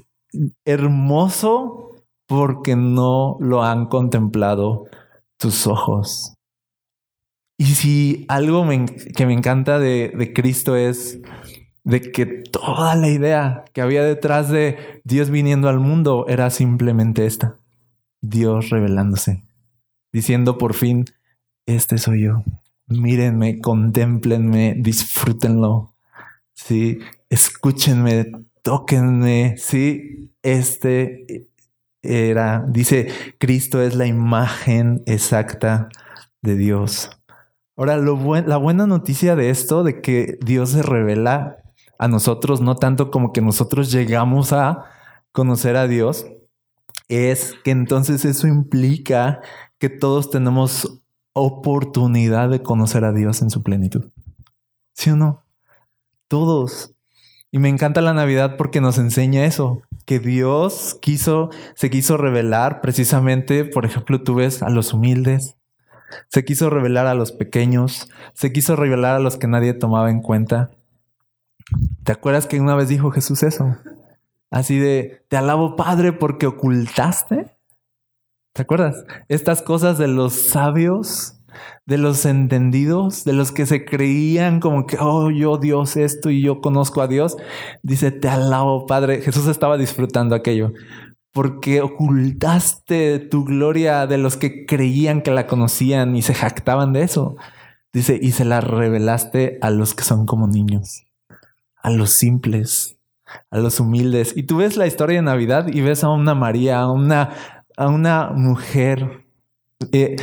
hermoso 0.65 1.95
porque 2.27 2.75
no 2.75 3.37
lo 3.39 3.63
han 3.63 3.87
contemplado 3.87 4.85
tus 5.39 5.65
ojos. 5.65 6.35
Y 7.57 7.65
si 7.65 8.25
algo 8.27 8.67
que 9.15 9.25
me 9.25 9.33
encanta 9.33 9.79
de, 9.79 10.13
de 10.15 10.31
Cristo 10.31 10.75
es 10.75 11.19
de 11.83 12.01
que 12.11 12.25
toda 12.25 12.95
la 12.95 13.09
idea 13.09 13.65
que 13.73 13.81
había 13.81 14.03
detrás 14.03 14.49
de 14.49 15.01
Dios 15.03 15.29
viniendo 15.29 15.69
al 15.69 15.79
mundo 15.79 16.25
era 16.27 16.49
simplemente 16.49 17.25
esta. 17.25 17.57
Dios 18.21 18.69
revelándose, 18.69 19.43
diciendo 20.11 20.57
por 20.57 20.73
fin, 20.73 21.05
este 21.65 21.97
soy 21.97 22.23
yo. 22.25 22.43
Mírenme, 22.87 23.59
contemplenme, 23.61 24.75
disfrútenlo. 24.77 25.93
Sí, 26.53 26.99
escúchenme, 27.29 28.31
tóquenme. 28.61 29.55
Sí, 29.57 30.33
este 30.41 31.47
era, 32.01 32.65
dice, 32.67 33.07
Cristo 33.37 33.81
es 33.81 33.95
la 33.95 34.07
imagen 34.07 35.03
exacta 35.05 35.89
de 36.41 36.55
Dios. 36.55 37.09
Ahora, 37.77 37.97
la 37.97 38.57
buena 38.57 38.87
noticia 38.87 39.35
de 39.35 39.49
esto, 39.49 39.83
de 39.83 40.01
que 40.01 40.37
Dios 40.43 40.71
se 40.71 40.81
revela 40.81 41.57
a 41.99 42.07
nosotros, 42.07 42.61
no 42.61 42.75
tanto 42.75 43.11
como 43.11 43.31
que 43.33 43.41
nosotros 43.41 43.91
llegamos 43.91 44.53
a 44.53 44.85
conocer 45.31 45.75
a 45.75 45.87
Dios, 45.87 46.25
es 47.09 47.55
que 47.63 47.71
entonces 47.71 48.25
eso 48.25 48.47
implica 48.47 49.41
que 49.77 49.89
todos 49.89 50.31
tenemos 50.31 51.01
oportunidad 51.33 52.49
de 52.49 52.63
conocer 52.63 53.03
a 53.03 53.13
Dios 53.13 53.41
en 53.41 53.49
su 53.49 53.61
plenitud. 53.61 54.09
¿Sí 54.93 55.11
o 55.11 55.15
no? 55.15 55.43
Todos. 56.27 56.93
Y 57.51 57.59
me 57.59 57.69
encanta 57.69 58.01
la 58.01 58.13
Navidad 58.13 58.57
porque 58.57 58.81
nos 58.81 58.97
enseña 58.97 59.45
eso, 59.45 59.81
que 60.05 60.19
Dios 60.19 60.97
quiso, 61.01 61.49
se 61.75 61.89
quiso 61.89 62.17
revelar 62.17 62.81
precisamente, 62.81 63.65
por 63.65 63.85
ejemplo, 63.85 64.23
tú 64.23 64.35
ves 64.35 64.61
a 64.61 64.69
los 64.69 64.93
humildes, 64.93 65.55
se 66.29 66.45
quiso 66.45 66.69
revelar 66.69 67.07
a 67.07 67.13
los 67.13 67.31
pequeños, 67.31 68.09
se 68.33 68.51
quiso 68.53 68.75
revelar 68.75 69.15
a 69.15 69.19
los 69.19 69.37
que 69.37 69.47
nadie 69.47 69.73
tomaba 69.73 70.09
en 70.11 70.21
cuenta. 70.21 70.71
¿Te 72.03 72.11
acuerdas 72.11 72.47
que 72.47 72.59
una 72.59 72.75
vez 72.75 72.89
dijo 72.89 73.11
Jesús 73.11 73.43
eso? 73.43 73.77
Así 74.51 74.79
de, 74.79 75.25
te 75.29 75.37
alabo 75.37 75.75
Padre 75.75 76.13
porque 76.13 76.47
ocultaste. 76.47 77.55
¿Te 78.53 78.61
acuerdas? 78.61 79.05
Estas 79.27 79.61
cosas 79.61 79.97
de 79.97 80.07
los 80.07 80.33
sabios 80.33 81.35
de 81.85 81.97
los 81.97 82.25
entendidos, 82.25 83.23
de 83.23 83.33
los 83.33 83.51
que 83.51 83.65
se 83.65 83.85
creían 83.85 84.59
como 84.59 84.85
que, 84.85 84.97
oh, 84.99 85.31
yo 85.31 85.57
Dios 85.57 85.97
esto 85.97 86.29
y 86.29 86.41
yo 86.41 86.61
conozco 86.61 87.01
a 87.01 87.07
Dios. 87.07 87.37
Dice, 87.83 88.11
te 88.11 88.29
alabo, 88.29 88.85
Padre. 88.85 89.21
Jesús 89.21 89.47
estaba 89.47 89.77
disfrutando 89.77 90.35
aquello 90.35 90.71
porque 91.31 91.81
ocultaste 91.81 93.19
tu 93.19 93.45
gloria 93.45 94.07
de 94.07 94.17
los 94.17 94.35
que 94.35 94.65
creían 94.65 95.21
que 95.21 95.31
la 95.31 95.47
conocían 95.47 96.15
y 96.15 96.21
se 96.21 96.33
jactaban 96.33 96.91
de 96.93 97.03
eso. 97.03 97.35
Dice, 97.93 98.19
y 98.21 98.31
se 98.31 98.45
la 98.45 98.61
revelaste 98.61 99.57
a 99.61 99.69
los 99.69 99.93
que 99.93 100.03
son 100.03 100.25
como 100.25 100.47
niños, 100.47 101.05
a 101.81 101.89
los 101.89 102.11
simples, 102.11 102.97
a 103.49 103.59
los 103.59 103.79
humildes. 103.79 104.33
Y 104.35 104.43
tú 104.43 104.57
ves 104.57 104.77
la 104.77 104.87
historia 104.87 105.17
de 105.17 105.23
Navidad 105.23 105.67
y 105.67 105.81
ves 105.81 106.03
a 106.03 106.09
una 106.09 106.35
María, 106.35 106.79
a 106.79 106.91
una, 106.91 107.29
a 107.77 107.87
una 107.87 108.29
mujer 108.29 109.25
eh, 109.91 110.15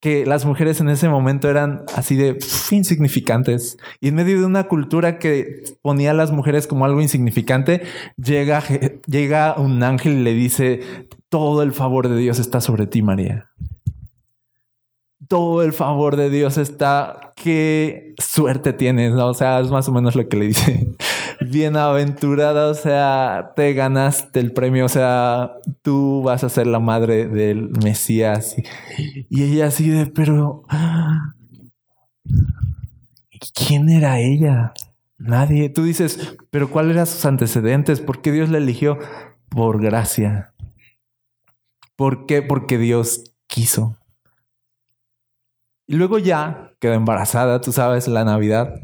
que 0.00 0.26
las 0.26 0.44
mujeres 0.44 0.80
en 0.80 0.88
ese 0.88 1.08
momento 1.08 1.50
eran 1.50 1.82
así 1.94 2.16
de 2.16 2.38
insignificantes. 2.70 3.76
Y 4.00 4.08
en 4.08 4.14
medio 4.14 4.38
de 4.38 4.46
una 4.46 4.68
cultura 4.68 5.18
que 5.18 5.64
ponía 5.82 6.12
a 6.12 6.14
las 6.14 6.30
mujeres 6.30 6.66
como 6.66 6.84
algo 6.84 7.00
insignificante, 7.00 7.82
llega, 8.16 8.62
llega 9.06 9.56
un 9.58 9.82
ángel 9.82 10.18
y 10.18 10.22
le 10.22 10.34
dice, 10.34 11.08
todo 11.28 11.62
el 11.62 11.72
favor 11.72 12.08
de 12.08 12.16
Dios 12.16 12.38
está 12.38 12.60
sobre 12.60 12.86
ti, 12.86 13.02
María. 13.02 13.50
Todo 15.28 15.62
el 15.62 15.72
favor 15.72 16.16
de 16.16 16.30
Dios 16.30 16.56
está, 16.58 17.32
qué 17.36 18.14
suerte 18.18 18.72
tienes, 18.72 19.12
¿no? 19.12 19.28
O 19.28 19.34
sea, 19.34 19.60
es 19.60 19.70
más 19.70 19.88
o 19.88 19.92
menos 19.92 20.14
lo 20.14 20.28
que 20.28 20.36
le 20.36 20.46
dice 20.46 20.96
bienaventurada, 21.40 22.70
o 22.70 22.74
sea, 22.74 23.52
te 23.54 23.72
ganaste 23.74 24.40
el 24.40 24.52
premio, 24.52 24.86
o 24.86 24.88
sea, 24.88 25.52
tú 25.82 26.22
vas 26.22 26.44
a 26.44 26.48
ser 26.48 26.66
la 26.66 26.80
madre 26.80 27.28
del 27.28 27.70
Mesías. 27.82 28.56
Y, 29.28 29.42
ella 29.42 29.66
así 29.66 29.88
de, 29.88 30.06
pero, 30.06 30.64
¿quién 33.54 33.88
era 33.88 34.20
ella? 34.20 34.72
Nadie. 35.18 35.68
Tú 35.68 35.82
dices, 35.82 36.36
pero 36.50 36.70
¿cuáles 36.70 36.94
eran 36.94 37.06
sus 37.06 37.24
antecedentes? 37.24 38.00
¿Por 38.00 38.22
qué 38.22 38.32
Dios 38.32 38.48
la 38.50 38.58
eligió? 38.58 38.98
Por 39.48 39.82
gracia. 39.82 40.54
¿Por 41.96 42.26
qué? 42.26 42.42
Porque 42.42 42.78
Dios 42.78 43.34
quiso. 43.48 43.97
Y 45.88 45.96
luego 45.96 46.18
ya 46.18 46.74
quedó 46.80 46.92
embarazada, 46.92 47.62
tú 47.62 47.72
sabes, 47.72 48.08
la 48.08 48.22
Navidad. 48.22 48.74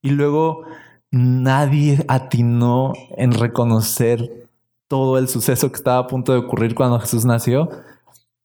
Y 0.00 0.10
luego 0.10 0.62
nadie 1.10 2.02
atinó 2.08 2.94
en 3.18 3.32
reconocer 3.32 4.48
todo 4.88 5.18
el 5.18 5.28
suceso 5.28 5.68
que 5.70 5.76
estaba 5.76 5.98
a 5.98 6.06
punto 6.06 6.32
de 6.32 6.38
ocurrir 6.38 6.74
cuando 6.74 6.98
Jesús 6.98 7.26
nació, 7.26 7.68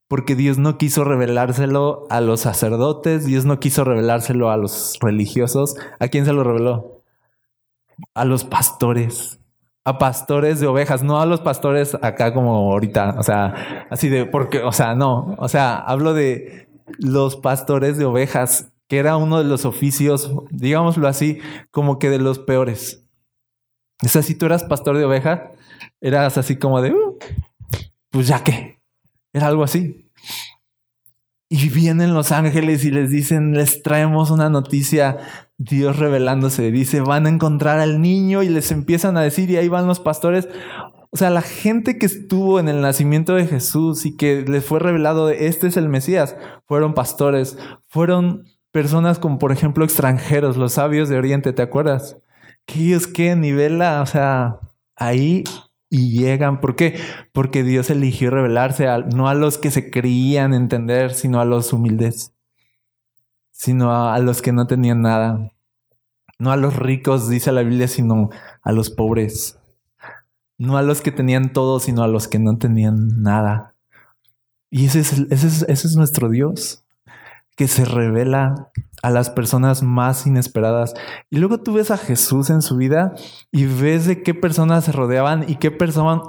porque 0.10 0.36
Dios 0.36 0.58
no 0.58 0.78
quiso 0.78 1.06
revelárselo 1.06 2.08
a 2.10 2.20
los 2.20 2.42
sacerdotes, 2.42 3.26
Dios 3.26 3.46
no 3.46 3.60
quiso 3.60 3.86
revelárselo 3.86 4.52
a 4.52 4.58
los 4.58 4.98
religiosos. 5.00 5.76
¿A 6.00 6.10
quién 6.10 6.26
se 6.26 6.34
lo 6.34 6.44
reveló? 6.44 7.04
A 8.16 8.26
los 8.26 8.44
pastores, 8.44 9.40
a 9.86 9.98
pastores 9.98 10.60
de 10.60 10.68
ovejas, 10.68 11.04
no 11.04 11.22
a 11.22 11.26
los 11.26 11.40
pastores 11.40 11.96
acá 12.02 12.34
como 12.34 12.74
ahorita, 12.74 13.16
o 13.18 13.24
sea, 13.24 13.88
así 13.90 14.10
de, 14.10 14.26
porque, 14.26 14.62
o 14.62 14.74
sea, 14.74 14.94
no, 14.94 15.36
o 15.38 15.48
sea, 15.48 15.78
hablo 15.78 16.14
de 16.14 16.69
los 16.98 17.36
pastores 17.36 17.98
de 17.98 18.06
ovejas 18.06 18.72
que 18.90 18.98
era 18.98 19.18
uno 19.18 19.38
de 19.38 19.44
los 19.44 19.66
oficios, 19.66 20.32
digámoslo 20.50 21.08
así, 21.08 21.40
como 21.70 22.00
que 22.00 22.10
de 22.10 22.18
los 22.18 22.40
peores. 22.40 23.06
O 24.04 24.08
sea, 24.08 24.24
tú 24.38 24.48
eras 24.48 24.64
pastor 24.64 24.98
de 24.98 25.06
ovejas, 25.06 25.42
eras 26.02 26.38
así 26.40 26.56
como 26.56 26.82
de, 26.82 26.92
uh, 26.92 27.18
pues 28.10 28.28
ya 28.28 28.44
que, 28.44 28.80
era 29.32 29.48
algo 29.48 29.64
así. 29.64 30.10
Y 31.50 31.70
vienen 31.70 32.16
los 32.16 32.32
ángeles 32.32 32.84
y 32.84 32.90
les 32.90 33.12
dicen, 33.12 33.54
les 33.54 33.84
traemos 33.84 34.32
una 34.32 34.50
noticia, 34.50 35.18
Dios 35.58 35.98
revelándose, 35.98 36.72
dice, 36.72 37.02
van 37.02 37.28
a 37.28 37.30
encontrar 37.30 37.80
al 37.80 38.02
niño 38.02 38.42
y 38.42 38.50
les 38.50 38.72
empiezan 38.72 39.18
a 39.18 39.22
decir, 39.22 39.52
y 39.52 39.58
ahí 39.58 39.68
van 39.68 39.86
los 39.86 40.00
pastores. 40.00 40.48
O 41.12 41.18
sea, 41.18 41.30
la 41.32 41.42
gente 41.42 41.98
que 41.98 42.06
estuvo 42.06 42.60
en 42.60 42.70
el 42.70 42.82
nacimiento 42.82 43.34
de 43.34 43.48
Jesús 43.48 44.06
y 44.06 44.16
que 44.16 44.44
les 44.44 44.64
fue 44.64 44.80
revelado 44.80 45.28
de 45.28 45.48
este 45.48 45.68
es 45.68 45.78
el 45.78 45.90
Mesías, 45.90 46.36
fueron 46.68 46.94
pastores, 46.94 47.58
fueron 47.88 48.46
personas 48.72 49.18
como 49.18 49.40
por 49.40 49.52
ejemplo 49.52 49.84
extranjeros, 49.84 50.56
los 50.58 50.74
sabios 50.74 51.10
de 51.10 51.18
Oriente, 51.18 51.54
¿te 51.54 51.64
acuerdas? 51.64 52.18
Que 52.66 52.82
ellos 52.82 53.08
que 53.08 53.36
nivela, 53.36 54.02
o 54.02 54.06
sea, 54.06 54.60
ahí 54.96 55.44
y 55.90 56.20
llegan. 56.20 56.62
¿Por 56.62 56.76
qué? 56.76 57.00
Porque 57.34 57.64
Dios 57.64 57.90
eligió 57.90 58.30
revelarse 58.30 58.88
no 59.14 59.28
a 59.28 59.34
los 59.34 59.58
que 59.58 59.72
se 59.72 59.90
creían 59.90 60.54
entender, 60.54 61.14
sino 61.14 61.40
a 61.42 61.46
los 61.46 61.74
humildes, 61.74 62.34
sino 63.52 63.92
a, 63.92 64.16
a 64.16 64.20
los 64.20 64.42
que 64.42 64.52
no 64.52 64.68
tenían 64.68 65.02
nada. 65.02 65.52
No 66.38 66.52
a 66.52 66.58
los 66.58 66.76
ricos, 66.76 67.30
dice 67.30 67.52
la 67.52 67.64
Biblia, 67.64 67.88
sino 67.88 68.30
a 68.62 68.72
los 68.72 68.90
pobres. 68.90 69.59
No 70.60 70.78
a 70.78 70.84
los 70.84 71.02
que 71.02 71.12
tenían 71.12 71.54
todo, 71.54 71.80
sino 71.80 72.04
a 72.04 72.08
los 72.08 72.28
que 72.28 72.38
no 72.38 72.58
tenían 72.60 73.24
nada. 73.24 73.76
Y 74.70 74.86
ese 74.86 75.00
es, 75.00 75.14
ese 75.32 75.72
es, 75.72 75.96
nuestro 75.96 76.30
Dios 76.30 76.84
que 77.56 77.68
se 77.68 77.86
revela 77.86 78.72
a 79.02 79.10
las 79.10 79.30
personas 79.30 79.84
más 79.84 80.26
inesperadas. 80.28 80.94
Y 81.30 81.38
luego 81.38 81.60
tú 81.60 81.74
ves 81.74 81.92
a 81.92 81.98
Jesús 81.98 82.50
en 82.50 82.62
su 82.62 82.78
vida 82.78 83.14
y 83.52 83.66
ves 83.66 84.06
de 84.06 84.24
qué 84.24 84.34
personas 84.34 84.86
se 84.86 84.92
rodeaban 84.92 85.46
y 85.48 85.56
qué, 85.56 85.76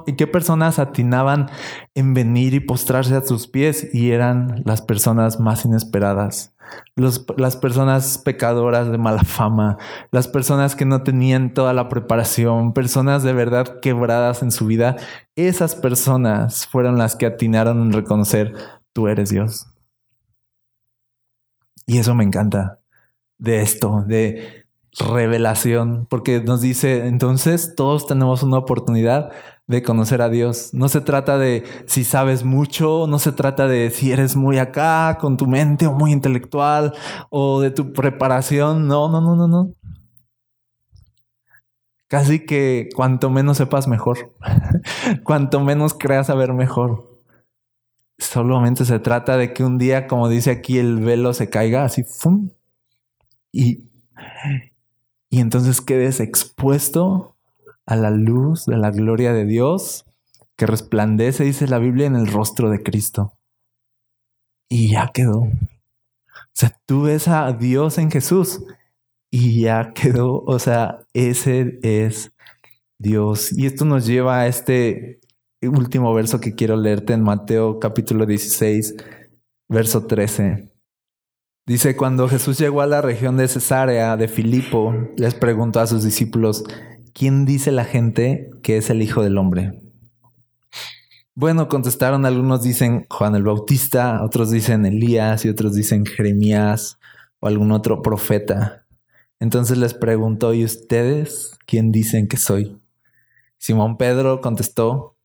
y 0.07 0.17
qué 0.17 0.27
personas 0.27 0.79
atinaban 0.79 1.51
en 1.95 2.15
venir 2.15 2.55
y 2.55 2.61
postrarse 2.61 3.15
a 3.15 3.23
sus 3.23 3.47
pies 3.47 3.89
y 3.93 4.11
eran 4.13 4.63
las 4.65 4.83
personas 4.83 5.41
más 5.41 5.65
inesperadas. 5.65 6.55
las 6.95 7.57
personas 7.57 8.19
pecadoras 8.19 8.91
de 8.91 8.99
mala 8.99 9.25
fama, 9.25 9.77
las 10.13 10.29
personas 10.29 10.77
que 10.77 10.85
no 10.85 11.03
tenían 11.03 11.53
toda 11.53 11.73
la 11.73 11.89
preparación, 11.89 12.73
personas 12.75 13.25
de 13.25 13.33
verdad 13.33 13.81
quebradas 13.81 14.43
en 14.43 14.53
su 14.53 14.67
vida, 14.67 14.97
esas 15.35 15.75
personas 15.75 16.67
fueron 16.69 16.97
las 16.97 17.17
que 17.17 17.27
atinaron 17.27 17.83
en 17.83 17.93
reconocer, 17.93 18.55
tú 18.93 19.09
eres 19.09 19.31
Dios. 19.31 19.70
Y 21.87 21.99
eso 21.99 22.15
me 22.15 22.25
encanta 22.25 22.81
de 23.39 23.63
esto, 23.63 24.05
de 24.07 24.67
revelación, 24.99 26.07
porque 26.11 26.41
nos 26.41 26.61
dice, 26.61 27.07
entonces 27.07 27.75
todos 27.77 28.07
tenemos 28.07 28.43
una 28.43 28.59
oportunidad 28.59 29.31
de 29.67 29.83
conocer 29.85 30.21
a 30.21 30.29
Dios. 30.29 30.75
No 30.75 30.89
se 30.89 31.01
trata 31.01 31.39
de 31.39 31.63
si 31.87 32.03
sabes 32.03 32.45
mucho, 32.45 33.07
no 33.09 33.21
se 33.21 33.31
trata 33.33 33.69
de 33.69 33.91
si 33.91 34.11
eres 34.13 34.35
muy 34.37 34.59
acá 34.59 35.17
con 35.21 35.37
tu 35.37 35.47
mente 35.47 35.87
o 35.87 35.93
muy 35.93 36.13
intelectual 36.13 36.93
o 37.31 37.61
de 37.61 37.71
tu 37.71 37.93
preparación. 37.93 38.89
No, 38.89 39.09
no, 39.09 39.21
no, 39.21 39.37
no, 39.37 39.47
no. 39.47 39.75
Casi 42.09 42.45
que 42.45 42.89
cuanto 42.97 43.31
menos 43.31 43.59
sepas 43.59 43.87
mejor, 43.87 44.35
cuanto 45.23 45.61
menos 45.61 45.95
creas 45.95 46.27
saber 46.27 46.53
mejor. 46.53 47.10
Solamente 48.21 48.85
se 48.85 48.99
trata 48.99 49.37
de 49.37 49.53
que 49.53 49.65
un 49.65 49.79
día, 49.79 50.07
como 50.07 50.29
dice 50.29 50.51
aquí, 50.51 50.79
el 50.79 50.99
velo 50.99 51.33
se 51.33 51.49
caiga 51.51 51.85
así, 51.85 52.05
¡fum! 52.05 52.51
Y, 53.51 53.85
y 55.31 55.41
entonces 55.41 55.81
quedes 55.81 56.21
expuesto 56.21 57.37
a 57.87 57.97
la 57.97 58.11
luz 58.11 58.67
de 58.67 58.77
la 58.77 58.91
gloria 58.91 59.33
de 59.33 59.47
Dios 59.47 60.05
que 60.57 60.67
resplandece, 60.67 61.45
dice 61.45 61.67
la 61.67 61.79
Biblia, 61.79 62.07
en 62.07 62.15
el 62.15 62.27
rostro 62.27 62.71
de 62.71 62.83
Cristo. 62.83 63.33
Y 64.69 64.91
ya 64.91 65.11
quedó. 65.13 65.39
O 65.41 66.53
sea, 66.53 66.79
tú 66.87 67.03
ves 67.03 67.27
a 67.29 67.51
Dios 67.53 67.97
en 67.99 68.11
Jesús 68.11 68.63
y 69.31 69.63
ya 69.63 69.93
quedó. 69.95 70.43
O 70.47 70.59
sea, 70.59 71.07
ese 71.15 71.79
es 71.83 72.33
Dios. 72.99 73.53
Y 73.57 73.67
esto 73.67 73.85
nos 73.85 74.07
lleva 74.07 74.41
a 74.41 74.47
este 74.47 75.21
último 75.69 76.15
verso 76.15 76.41
que 76.41 76.55
quiero 76.55 76.77
leerte 76.77 77.13
en 77.13 77.23
Mateo 77.23 77.79
capítulo 77.79 78.27
16, 78.27 78.97
verso 79.69 80.07
13. 80.07 80.73
Dice, 81.67 81.97
cuando 81.97 82.29
Jesús 82.29 82.59
llegó 82.59 82.81
a 82.81 82.87
la 82.87 83.03
región 83.03 83.37
de 83.37 83.47
Cesarea 83.47 84.17
de 84.17 84.29
Filipo, 84.29 84.95
les 85.17 85.35
preguntó 85.35 85.81
a 85.81 85.87
sus 85.87 86.03
discípulos, 86.03 86.65
¿quién 87.13 87.45
dice 87.45 87.71
la 87.71 87.85
gente 87.85 88.51
que 88.63 88.79
es 88.79 88.91
el 88.91 89.03
Hijo 89.03 89.23
del 89.23 89.39
Hombre? 89.39 89.81
Bueno, 91.35 91.69
contestaron 91.69 92.27
algunos 92.27 92.63
dicen 92.63 93.07
Juan 93.09 93.35
el 93.35 93.45
Bautista, 93.45 94.25
otros 94.25 94.51
dicen 94.51 94.85
Elías 94.85 95.45
y 95.45 95.49
otros 95.49 95.75
dicen 95.75 96.05
Jeremías 96.05 96.99
o 97.39 97.47
algún 97.47 97.71
otro 97.71 98.03
profeta. 98.03 98.87
Entonces 99.39 99.79
les 99.79 99.95
preguntó, 99.95 100.53
¿y 100.55 100.65
ustedes 100.65 101.57
quién 101.67 101.93
dicen 101.93 102.27
que 102.29 102.37
soy? 102.37 102.81
Simón 103.59 103.97
Pedro 103.97 104.41
contestó, 104.41 105.17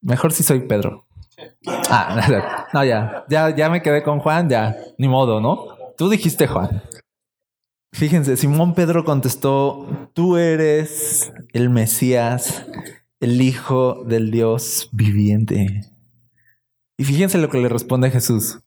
mejor 0.00 0.32
si 0.32 0.42
soy 0.42 0.60
Pedro. 0.60 1.06
Ah, 1.88 2.68
no, 2.72 2.84
ya, 2.84 3.24
ya, 3.28 3.54
ya 3.54 3.70
me 3.70 3.82
quedé 3.82 4.02
con 4.02 4.20
Juan, 4.20 4.48
ya, 4.48 4.76
ni 4.98 5.08
modo, 5.08 5.40
¿no? 5.40 5.66
Tú 5.96 6.08
dijiste 6.08 6.46
Juan. 6.46 6.82
Fíjense, 7.92 8.36
Simón 8.36 8.74
Pedro 8.74 9.04
contestó, 9.04 10.10
tú 10.14 10.36
eres 10.36 11.32
el 11.52 11.70
Mesías, 11.70 12.64
el 13.18 13.42
Hijo 13.42 14.04
del 14.04 14.30
Dios 14.30 14.88
viviente. 14.92 15.90
Y 16.96 17.04
fíjense 17.04 17.38
lo 17.38 17.48
que 17.48 17.58
le 17.58 17.68
responde 17.68 18.10
Jesús. 18.10 18.60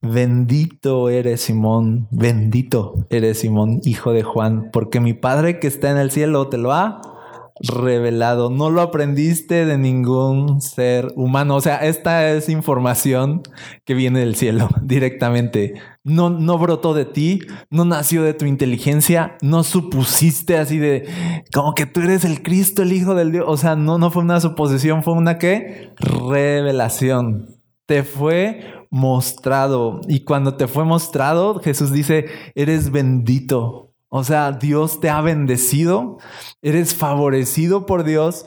Bendito 0.00 1.08
eres 1.08 1.40
Simón, 1.40 2.06
bendito 2.10 3.06
eres 3.10 3.40
Simón, 3.40 3.80
hijo 3.84 4.12
de 4.12 4.22
Juan, 4.22 4.70
porque 4.72 5.00
mi 5.00 5.12
Padre 5.12 5.58
que 5.58 5.66
está 5.66 5.90
en 5.90 5.96
el 5.96 6.12
cielo 6.12 6.48
te 6.48 6.58
lo 6.58 6.72
ha 6.72 7.17
revelado. 7.60 8.50
No 8.50 8.70
lo 8.70 8.80
aprendiste 8.80 9.64
de 9.66 9.78
ningún 9.78 10.60
ser 10.60 11.12
humano. 11.16 11.56
O 11.56 11.60
sea, 11.60 11.76
esta 11.78 12.30
es 12.30 12.48
información 12.48 13.42
que 13.84 13.94
viene 13.94 14.20
del 14.20 14.36
cielo 14.36 14.68
directamente. 14.82 15.74
No, 16.04 16.30
no 16.30 16.58
brotó 16.58 16.94
de 16.94 17.04
ti, 17.04 17.40
no 17.70 17.84
nació 17.84 18.22
de 18.22 18.34
tu 18.34 18.46
inteligencia, 18.46 19.36
no 19.42 19.62
supusiste 19.64 20.56
así 20.56 20.78
de 20.78 21.06
como 21.52 21.74
que 21.74 21.86
tú 21.86 22.00
eres 22.00 22.24
el 22.24 22.42
Cristo, 22.42 22.82
el 22.82 22.92
Hijo 22.92 23.14
del 23.14 23.32
Dios. 23.32 23.44
O 23.46 23.56
sea, 23.56 23.76
no, 23.76 23.98
no 23.98 24.10
fue 24.10 24.22
una 24.22 24.40
suposición, 24.40 25.02
fue 25.02 25.14
una 25.14 25.38
qué? 25.38 25.92
Revelación. 25.96 27.56
Te 27.86 28.02
fue 28.04 28.86
mostrado. 28.90 30.00
Y 30.08 30.20
cuando 30.20 30.54
te 30.54 30.66
fue 30.66 30.84
mostrado, 30.84 31.60
Jesús 31.60 31.92
dice, 31.92 32.26
eres 32.54 32.90
bendito 32.90 33.87
o 34.08 34.24
sea, 34.24 34.52
Dios 34.52 35.00
te 35.00 35.10
ha 35.10 35.20
bendecido, 35.20 36.18
eres 36.62 36.94
favorecido 36.94 37.86
por 37.86 38.04
Dios, 38.04 38.46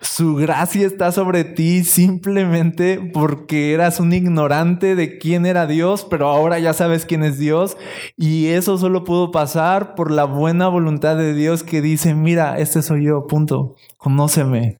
su 0.00 0.36
gracia 0.36 0.86
está 0.86 1.10
sobre 1.10 1.42
ti 1.42 1.82
simplemente 1.82 3.10
porque 3.12 3.72
eras 3.72 3.98
un 3.98 4.12
ignorante 4.12 4.94
de 4.94 5.18
quién 5.18 5.44
era 5.44 5.66
Dios, 5.66 6.06
pero 6.08 6.28
ahora 6.28 6.60
ya 6.60 6.72
sabes 6.72 7.04
quién 7.04 7.24
es 7.24 7.36
Dios. 7.36 7.76
Y 8.16 8.46
eso 8.48 8.78
solo 8.78 9.02
pudo 9.02 9.32
pasar 9.32 9.96
por 9.96 10.12
la 10.12 10.24
buena 10.24 10.68
voluntad 10.68 11.16
de 11.16 11.34
Dios 11.34 11.64
que 11.64 11.82
dice, 11.82 12.14
mira, 12.14 12.58
este 12.58 12.82
soy 12.82 13.06
yo, 13.06 13.26
punto, 13.26 13.74
conóceme. 13.96 14.78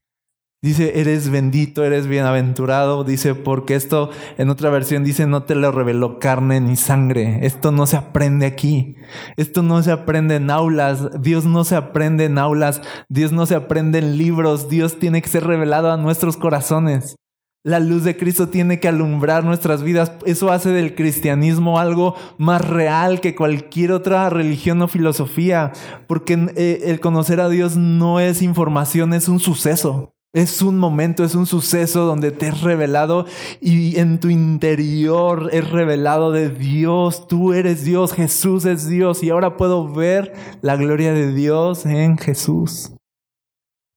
Dice, 0.61 0.99
eres 1.01 1.31
bendito, 1.31 1.85
eres 1.85 2.09
bienaventurado. 2.09 3.05
Dice, 3.05 3.37
porque 3.37 3.77
esto 3.77 4.11
en 4.38 4.51
otra 4.51 4.71
versión 4.71 5.05
dice, 5.05 5.25
no 5.27 5.44
te 5.44 5.55
lo 5.55 5.71
reveló 5.71 6.18
carne 6.18 6.61
ni 6.61 6.75
sangre. 6.75 7.47
Esto 7.47 7.71
no 7.71 7.87
se 7.87 7.97
aprende 7.97 8.44
aquí. 8.44 8.97
Esto 9.37 9.62
no 9.62 9.81
se 9.85 9.92
aprende 9.92 10.35
en 10.35 10.51
aulas. 10.51 11.23
Dios 11.23 11.44
no 11.44 11.62
se 11.62 11.77
aprende 11.77 12.25
en 12.25 12.38
aulas. 12.38 12.83
Dios 13.09 13.31
no 13.31 13.47
se 13.47 13.55
aprende 13.55 14.01
en 14.01 14.18
libros. 14.18 14.68
Dios 14.68 14.99
tiene 14.99 15.23
que 15.23 15.29
ser 15.29 15.44
revelado 15.44 15.92
a 15.92 15.97
nuestros 15.97 16.37
corazones. 16.37 17.14
La 17.62 17.79
luz 17.79 18.03
de 18.03 18.16
Cristo 18.16 18.49
tiene 18.49 18.81
que 18.81 18.88
alumbrar 18.88 19.44
nuestras 19.44 19.85
vidas. 19.85 20.11
Eso 20.27 20.51
hace 20.51 20.71
del 20.71 20.97
cristianismo 20.97 21.79
algo 21.79 22.16
más 22.37 22.66
real 22.66 23.21
que 23.21 23.37
cualquier 23.37 23.92
otra 23.92 24.29
religión 24.29 24.83
o 24.83 24.88
filosofía. 24.88 25.71
Porque 26.09 26.35
eh, 26.57 26.81
el 26.87 26.99
conocer 26.99 27.40
a 27.40 27.49
Dios 27.49 27.77
no 27.77 28.18
es 28.18 28.42
información, 28.42 29.14
es 29.14 29.29
un 29.29 29.38
suceso. 29.38 30.14
Es 30.35 30.61
un 30.61 30.79
momento, 30.79 31.25
es 31.25 31.35
un 31.35 31.47
suceso 31.47 32.05
donde 32.05 32.31
te 32.31 32.49
es 32.49 32.61
revelado 32.61 33.25
y 33.62 33.99
en 33.99 34.21
tu 34.21 34.29
interior 34.29 35.49
es 35.53 35.71
revelado 35.71 36.33
de 36.33 36.51
Dios. 36.51 37.27
Tú 37.29 37.55
eres 37.55 37.83
Dios, 37.83 38.12
Jesús 38.12 38.67
es 38.67 38.87
Dios 38.87 39.23
y 39.23 39.31
ahora 39.31 39.57
puedo 39.57 39.88
ver 39.88 40.35
la 40.61 40.77
gloria 40.77 41.14
de 41.14 41.33
Dios 41.33 41.87
en 41.87 42.19
Jesús. 42.19 42.93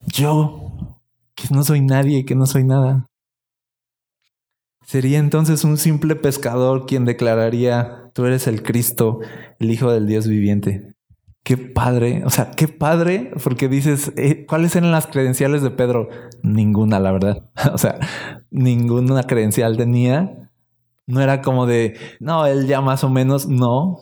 Yo, 0.06 0.98
que 1.34 1.48
no 1.50 1.64
soy 1.64 1.82
nadie, 1.82 2.24
que 2.24 2.34
no 2.34 2.46
soy 2.46 2.64
nada. 2.64 3.06
Sería 4.86 5.18
entonces 5.18 5.64
un 5.64 5.76
simple 5.76 6.16
pescador 6.16 6.86
quien 6.86 7.04
declararía, 7.04 8.10
tú 8.14 8.24
eres 8.24 8.46
el 8.46 8.62
Cristo, 8.62 9.20
el 9.58 9.70
Hijo 9.70 9.92
del 9.92 10.06
Dios 10.06 10.26
viviente. 10.26 10.91
Qué 11.44 11.56
padre, 11.56 12.22
o 12.24 12.30
sea, 12.30 12.52
qué 12.52 12.68
padre, 12.68 13.32
porque 13.42 13.68
dices, 13.68 14.12
eh, 14.16 14.46
¿cuáles 14.46 14.76
eran 14.76 14.92
las 14.92 15.08
credenciales 15.08 15.60
de 15.62 15.70
Pedro? 15.70 16.08
Ninguna, 16.42 17.00
la 17.00 17.10
verdad. 17.10 17.50
o 17.72 17.78
sea, 17.78 17.98
ninguna 18.50 19.24
credencial 19.24 19.76
tenía. 19.76 20.50
No 21.06 21.20
era 21.20 21.42
como 21.42 21.66
de, 21.66 21.96
no, 22.20 22.46
él 22.46 22.68
ya 22.68 22.80
más 22.80 23.02
o 23.02 23.10
menos, 23.10 23.48
no. 23.48 23.98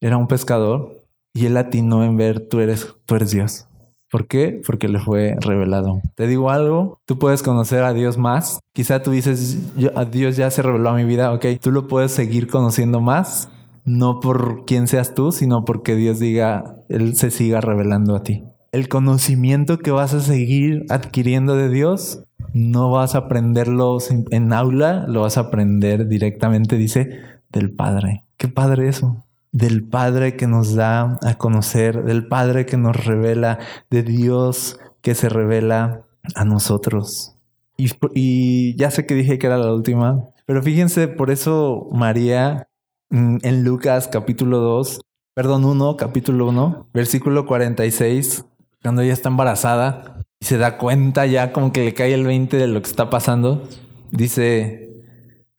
Era 0.00 0.16
un 0.16 0.28
pescador 0.28 1.04
y 1.34 1.46
él 1.46 1.56
atinó 1.56 2.04
en 2.04 2.16
ver, 2.16 2.48
tú 2.48 2.60
eres, 2.60 2.94
tú 3.06 3.16
eres 3.16 3.32
Dios. 3.32 3.66
¿Por 4.08 4.28
qué? 4.28 4.62
Porque 4.64 4.88
le 4.88 5.00
fue 5.00 5.36
revelado. 5.40 6.00
Te 6.14 6.28
digo 6.28 6.48
algo, 6.48 7.00
tú 7.04 7.18
puedes 7.18 7.42
conocer 7.42 7.82
a 7.82 7.92
Dios 7.92 8.16
más. 8.16 8.60
Quizá 8.72 9.02
tú 9.02 9.10
dices, 9.10 9.74
yo, 9.76 9.90
a 9.98 10.04
Dios 10.04 10.36
ya 10.36 10.48
se 10.52 10.62
reveló 10.62 10.90
a 10.90 10.94
mi 10.94 11.04
vida, 11.04 11.32
ok, 11.32 11.44
tú 11.60 11.72
lo 11.72 11.88
puedes 11.88 12.12
seguir 12.12 12.46
conociendo 12.46 13.00
más 13.00 13.50
no 13.88 14.20
por 14.20 14.64
quién 14.66 14.86
seas 14.86 15.14
tú, 15.14 15.32
sino 15.32 15.64
porque 15.64 15.96
Dios 15.96 16.18
diga, 16.18 16.76
Él 16.88 17.16
se 17.16 17.30
siga 17.30 17.60
revelando 17.60 18.14
a 18.14 18.22
ti. 18.22 18.44
El 18.70 18.88
conocimiento 18.88 19.78
que 19.78 19.90
vas 19.90 20.12
a 20.12 20.20
seguir 20.20 20.84
adquiriendo 20.90 21.56
de 21.56 21.70
Dios, 21.70 22.22
no 22.52 22.90
vas 22.90 23.14
a 23.14 23.18
aprenderlo 23.18 23.98
en 24.30 24.52
aula, 24.52 25.06
lo 25.08 25.22
vas 25.22 25.38
a 25.38 25.42
aprender 25.42 26.06
directamente, 26.06 26.76
dice, 26.76 27.20
del 27.50 27.70
Padre. 27.70 28.24
¿Qué 28.36 28.48
Padre 28.48 28.88
eso? 28.88 29.24
Del 29.52 29.84
Padre 29.84 30.36
que 30.36 30.46
nos 30.46 30.74
da 30.74 31.18
a 31.22 31.34
conocer, 31.38 32.04
del 32.04 32.26
Padre 32.26 32.66
que 32.66 32.76
nos 32.76 33.04
revela, 33.04 33.58
de 33.90 34.02
Dios 34.02 34.78
que 35.00 35.14
se 35.14 35.30
revela 35.30 36.02
a 36.34 36.44
nosotros. 36.44 37.34
Y, 37.78 38.76
ya 38.76 38.90
sé 38.90 39.06
que 39.06 39.14
dije 39.14 39.38
que 39.38 39.46
era 39.46 39.56
la 39.56 39.72
última, 39.72 40.24
pero 40.46 40.62
fíjense, 40.62 41.08
por 41.08 41.30
eso 41.30 41.88
María 41.92 42.68
en 43.10 43.64
Lucas 43.64 44.08
capítulo 44.08 44.58
2, 44.58 45.00
perdón, 45.34 45.64
1, 45.64 45.96
capítulo 45.96 46.48
1, 46.48 46.88
versículo 46.92 47.46
46, 47.46 48.44
cuando 48.82 49.02
ella 49.02 49.12
está 49.12 49.28
embarazada 49.28 50.24
y 50.40 50.44
se 50.44 50.58
da 50.58 50.78
cuenta 50.78 51.26
ya 51.26 51.52
como 51.52 51.72
que 51.72 51.84
le 51.84 51.94
cae 51.94 52.14
el 52.14 52.26
20 52.26 52.56
de 52.56 52.66
lo 52.66 52.80
que 52.82 52.88
está 52.88 53.10
pasando, 53.10 53.62
dice, 54.10 54.90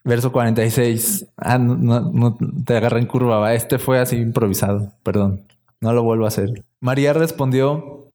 verso 0.04 0.32
46, 0.32 1.28
ah, 1.38 1.58
no, 1.58 2.02
no, 2.02 2.38
te 2.66 2.78
agarra 2.78 3.00
en 3.00 3.08
curva, 3.08 3.40
¿va? 3.40 3.54
este 3.54 3.80
fue 3.80 4.00
así 4.00 4.18
improvisado, 4.18 4.94
perdón, 5.04 5.46
no 5.82 5.94
lo 5.94 6.04
vuelvo 6.04 6.26
a 6.26 6.30
hacer. 6.30 6.66
María 6.80 7.14
respondió, 7.14 8.12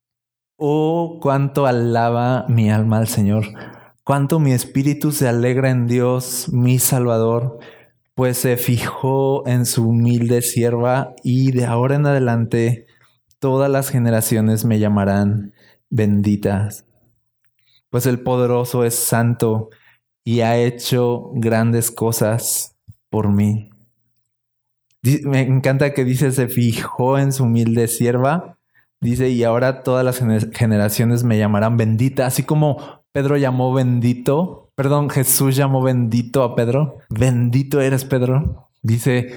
oh, 0.56 1.18
cuánto 1.20 1.66
alaba 1.66 2.46
mi 2.48 2.70
alma 2.70 2.98
al 2.98 3.08
Señor, 3.08 3.46
cuánto 4.04 4.38
mi 4.38 4.52
espíritu 4.52 5.12
se 5.12 5.28
alegra 5.28 5.70
en 5.70 5.86
Dios, 5.86 6.48
mi 6.52 6.78
Salvador 6.78 7.58
pues 8.14 8.38
se 8.38 8.56
fijó 8.56 9.46
en 9.46 9.66
su 9.66 9.88
humilde 9.88 10.42
sierva 10.42 11.14
y 11.22 11.50
de 11.52 11.66
ahora 11.66 11.96
en 11.96 12.06
adelante 12.06 12.86
todas 13.38 13.70
las 13.70 13.90
generaciones 13.90 14.64
me 14.64 14.78
llamarán 14.78 15.52
benditas. 15.90 16.86
Pues 17.90 18.06
el 18.06 18.20
poderoso 18.20 18.84
es 18.84 18.94
santo 18.94 19.70
y 20.24 20.40
ha 20.40 20.56
hecho 20.56 21.30
grandes 21.34 21.90
cosas 21.90 22.76
por 23.10 23.30
mí. 23.32 23.70
Me 25.24 25.42
encanta 25.42 25.92
que 25.92 26.04
dice 26.04 26.32
se 26.32 26.48
fijó 26.48 27.18
en 27.18 27.32
su 27.32 27.44
humilde 27.44 27.88
sierva. 27.88 28.58
Dice, 29.00 29.28
y 29.28 29.44
ahora 29.44 29.82
todas 29.82 30.02
las 30.02 30.18
generaciones 30.54 31.24
me 31.24 31.36
llamarán 31.36 31.76
bendita, 31.76 32.24
así 32.24 32.42
como 32.42 33.03
Pedro 33.14 33.38
llamó 33.38 33.72
bendito 33.72 34.64
Perdón, 34.74 35.08
Jesús 35.08 35.54
llamó 35.54 35.82
bendito 35.82 36.42
a 36.42 36.56
Pedro. 36.56 36.98
Bendito 37.08 37.80
eres, 37.80 38.04
Pedro. 38.04 38.70
Dice, 38.82 39.32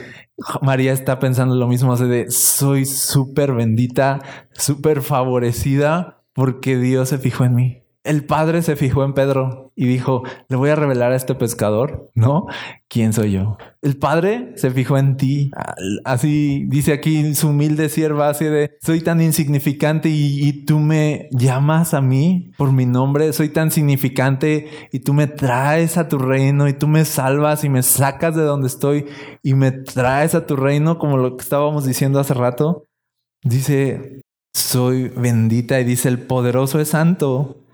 María 0.61 0.93
está 0.93 1.19
pensando 1.19 1.55
lo 1.55 1.67
mismo, 1.67 1.93
hace 1.93 2.05
de, 2.05 2.31
soy 2.31 2.85
súper 2.85 3.53
bendita, 3.53 4.19
súper 4.53 5.01
favorecida 5.01 6.23
porque 6.33 6.77
Dios 6.77 7.09
se 7.09 7.19
fijó 7.19 7.45
en 7.45 7.55
mí. 7.55 7.83
El 8.07 8.23
padre 8.23 8.61
se 8.61 8.77
fijó 8.77 9.03
en 9.03 9.13
Pedro 9.13 9.73
y 9.75 9.85
dijo, 9.85 10.23
le 10.47 10.55
voy 10.55 10.69
a 10.69 10.77
revelar 10.77 11.11
a 11.11 11.17
este 11.17 11.35
pescador, 11.35 12.09
¿no? 12.15 12.47
¿Quién 12.87 13.11
soy 13.11 13.33
yo? 13.33 13.57
El 13.81 13.97
padre 13.97 14.53
se 14.55 14.71
fijó 14.71 14.97
en 14.97 15.17
ti. 15.17 15.51
Así 16.05 16.63
dice 16.69 16.93
aquí 16.93 17.35
su 17.35 17.49
humilde 17.49 17.89
sierva, 17.89 18.31
de, 18.31 18.77
soy 18.81 19.01
tan 19.01 19.21
insignificante 19.21 20.07
y, 20.07 20.47
y, 20.47 20.65
tú 20.65 20.79
me 20.79 21.27
llamas 21.31 21.93
a 21.93 21.99
mí 21.99 22.51
por 22.57 22.71
mi 22.71 22.85
nombre, 22.85 23.33
soy 23.33 23.49
tan 23.49 23.71
significante 23.71 24.69
y 24.93 24.99
tú 24.99 25.13
me 25.13 25.27
traes 25.27 25.97
a 25.97 26.07
tu 26.07 26.17
reino 26.17 26.69
y 26.69 26.73
tú 26.73 26.87
me 26.87 27.03
salvas 27.03 27.65
y 27.65 27.69
me 27.69 27.83
sacas 27.83 28.35
de 28.37 28.43
donde 28.43 28.67
estoy 28.67 29.05
y 29.43 29.53
me 29.53 29.71
traes 29.71 30.33
a 30.33 30.45
tu 30.45 30.55
reino, 30.55 30.97
como 30.97 31.17
lo 31.17 31.35
que 31.35 31.43
estábamos 31.43 31.85
diciendo 31.85 32.21
hace 32.21 32.33
rato. 32.33 32.83
Dice, 33.43 34.21
soy 34.53 35.09
bendita 35.09 35.79
y 35.81 35.83
dice, 35.83 36.07
el 36.07 36.19
poderoso 36.19 36.79
es 36.79 36.87
santo 36.87 37.66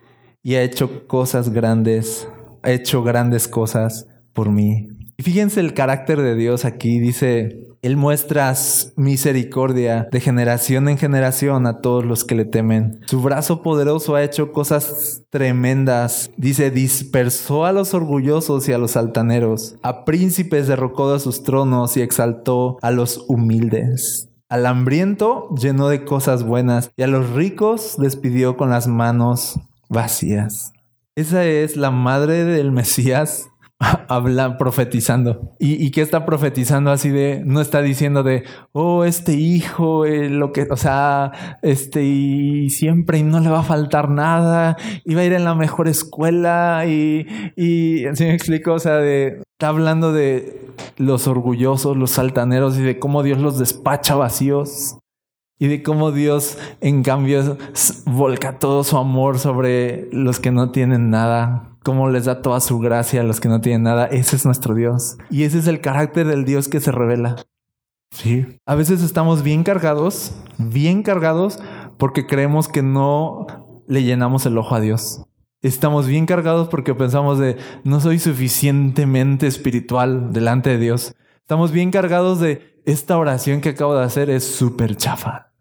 y 0.44 0.56
ha 0.56 0.62
hecho 0.62 1.08
cosas 1.08 1.50
grandes, 1.50 2.28
ha 2.62 2.72
hecho 2.72 3.02
grandes 3.02 3.48
cosas 3.48 4.08
por 4.34 4.52
mí. 4.52 4.90
Y 5.16 5.24
fíjense 5.24 5.62
el 5.62 5.74
carácter 5.74 6.22
de 6.22 6.36
Dios 6.36 6.66
aquí, 6.66 7.00
dice, 7.00 7.68
Él 7.82 7.98
muestra 7.98 8.54
misericordia 8.98 10.10
de 10.12 10.20
generación 10.20 10.90
en 10.90 10.98
generación 10.98 11.66
a 11.66 11.80
todos 11.82 12.04
los 12.04 12.26
que 12.26 12.36
le 12.36 12.46
temen. 12.46 13.00
Su 13.06 13.22
brazo 13.22 13.62
poderoso 13.62 14.16
ha 14.16 14.24
hecho 14.24 14.52
cosas 14.52 15.24
tremendas. 15.30 16.32
Dice, 16.36 16.72
dispersó 16.72 17.66
a 17.66 17.72
los 17.72 17.94
orgullosos 17.94 18.68
y 18.68 18.74
a 18.74 18.78
los 18.78 18.98
altaneros. 18.98 19.76
A 19.84 20.04
príncipes 20.04 20.68
derrocó 20.68 21.14
de 21.14 21.20
sus 21.20 21.44
tronos 21.44 21.96
y 21.96 22.02
exaltó 22.02 22.78
a 22.82 22.92
los 22.92 23.24
humildes. 23.28 24.30
Al 24.50 24.66
hambriento 24.66 25.50
llenó 25.56 25.90
de 25.90 26.06
cosas 26.06 26.44
buenas 26.44 26.92
y 26.98 27.04
a 27.04 27.08
los 27.08 27.30
ricos 27.32 27.96
despidió 27.98 28.58
con 28.58 28.70
las 28.70 28.88
manos 28.88 29.60
vacías. 29.94 30.74
Esa 31.16 31.46
es 31.46 31.78
la 31.78 31.92
madre 31.92 32.44
del 32.44 32.72
Mesías 32.72 33.50
habla 34.08 34.58
profetizando. 34.58 35.56
¿Y, 35.60 35.92
qué 35.92 36.02
está 36.02 36.26
profetizando 36.26 36.92
así 36.92 37.10
de, 37.10 37.42
no 37.46 37.62
está 37.62 37.82
diciendo 37.82 38.24
de, 38.24 38.44
oh, 38.72 39.04
este 39.06 39.34
hijo, 39.34 40.06
eh, 40.06 40.30
lo 40.30 40.52
que, 40.52 40.68
o 40.70 40.78
sea, 40.78 41.60
este, 41.62 42.04
y 42.04 42.70
siempre 42.70 43.20
y 43.20 43.24
no 43.24 43.40
le 43.40 43.50
va 43.50 43.60
a 43.60 43.64
faltar 43.64 44.10
nada, 44.10 44.78
y 45.06 45.16
va 45.16 45.22
a 45.22 45.26
ir 45.26 45.34
en 45.34 45.46
la 45.46 45.56
mejor 45.56 45.88
escuela, 45.88 46.84
y, 46.88 47.28
y 47.56 48.06
así 48.06 48.26
me 48.26 48.34
explico, 48.34 48.74
o 48.74 48.80
sea, 48.80 48.98
de, 48.98 49.42
está 49.54 49.68
hablando 49.68 50.14
de 50.14 50.62
los 50.98 51.28
orgullosos, 51.28 51.98
los 51.98 52.18
altaneros, 52.20 52.78
y 52.78 52.82
de 52.82 53.00
cómo 53.00 53.24
Dios 53.24 53.40
los 53.40 53.60
despacha 53.60 54.16
vacíos 54.16 54.98
y 55.64 55.68
de 55.70 55.82
cómo 55.82 56.12
Dios 56.12 56.58
en 56.82 57.04
cambio 57.04 57.58
volca 58.06 58.60
todo 58.60 58.84
su 58.84 58.98
amor 58.98 59.40
sobre 59.40 60.10
los 60.12 60.42
que 60.42 60.52
no 60.52 60.72
tienen 60.72 61.10
nada, 61.10 61.78
cómo 61.84 62.10
les 62.10 62.26
da 62.26 62.42
toda 62.42 62.60
su 62.60 62.80
gracia 62.80 63.22
a 63.22 63.24
los 63.24 63.40
que 63.40 63.48
no 63.48 63.62
tienen 63.62 63.84
nada. 63.84 64.08
Ese 64.08 64.36
es 64.36 64.46
nuestro 64.46 64.76
Dios. 64.76 65.16
Y 65.30 65.44
ese 65.44 65.60
es 65.60 65.68
el 65.68 65.80
carácter 65.80 66.28
del 66.28 66.44
Dios 66.44 66.68
que 66.68 66.82
se 66.82 66.92
revela. 66.92 67.38
Sí. 68.12 68.46
A 68.66 68.76
veces 68.76 69.02
estamos 69.02 69.42
bien 69.42 69.64
cargados, 69.64 70.36
bien 70.58 71.02
cargados, 71.02 71.60
porque 71.98 72.28
creemos 72.28 72.68
que 72.68 72.84
no 72.84 73.48
le 73.88 74.04
llenamos 74.04 74.46
el 74.46 74.58
ojo 74.58 74.76
a 74.76 74.82
Dios. 74.82 75.24
Estamos 75.62 76.08
bien 76.08 76.26
cargados 76.26 76.68
porque 76.68 76.94
pensamos 76.94 77.40
de 77.40 77.56
no 77.86 78.02
soy 78.02 78.20
suficientemente 78.20 79.48
espiritual 79.48 80.34
delante 80.34 80.72
de 80.72 80.78
Dios. 80.78 81.16
Estamos 81.40 81.72
bien 81.72 81.90
cargados 81.90 82.42
de 82.42 82.82
esta 82.86 83.18
oración 83.18 83.62
que 83.62 83.70
acabo 83.70 83.96
de 83.96 84.04
hacer 84.04 84.30
es 84.30 84.44
súper 84.44 84.98
chafa. 84.98 85.53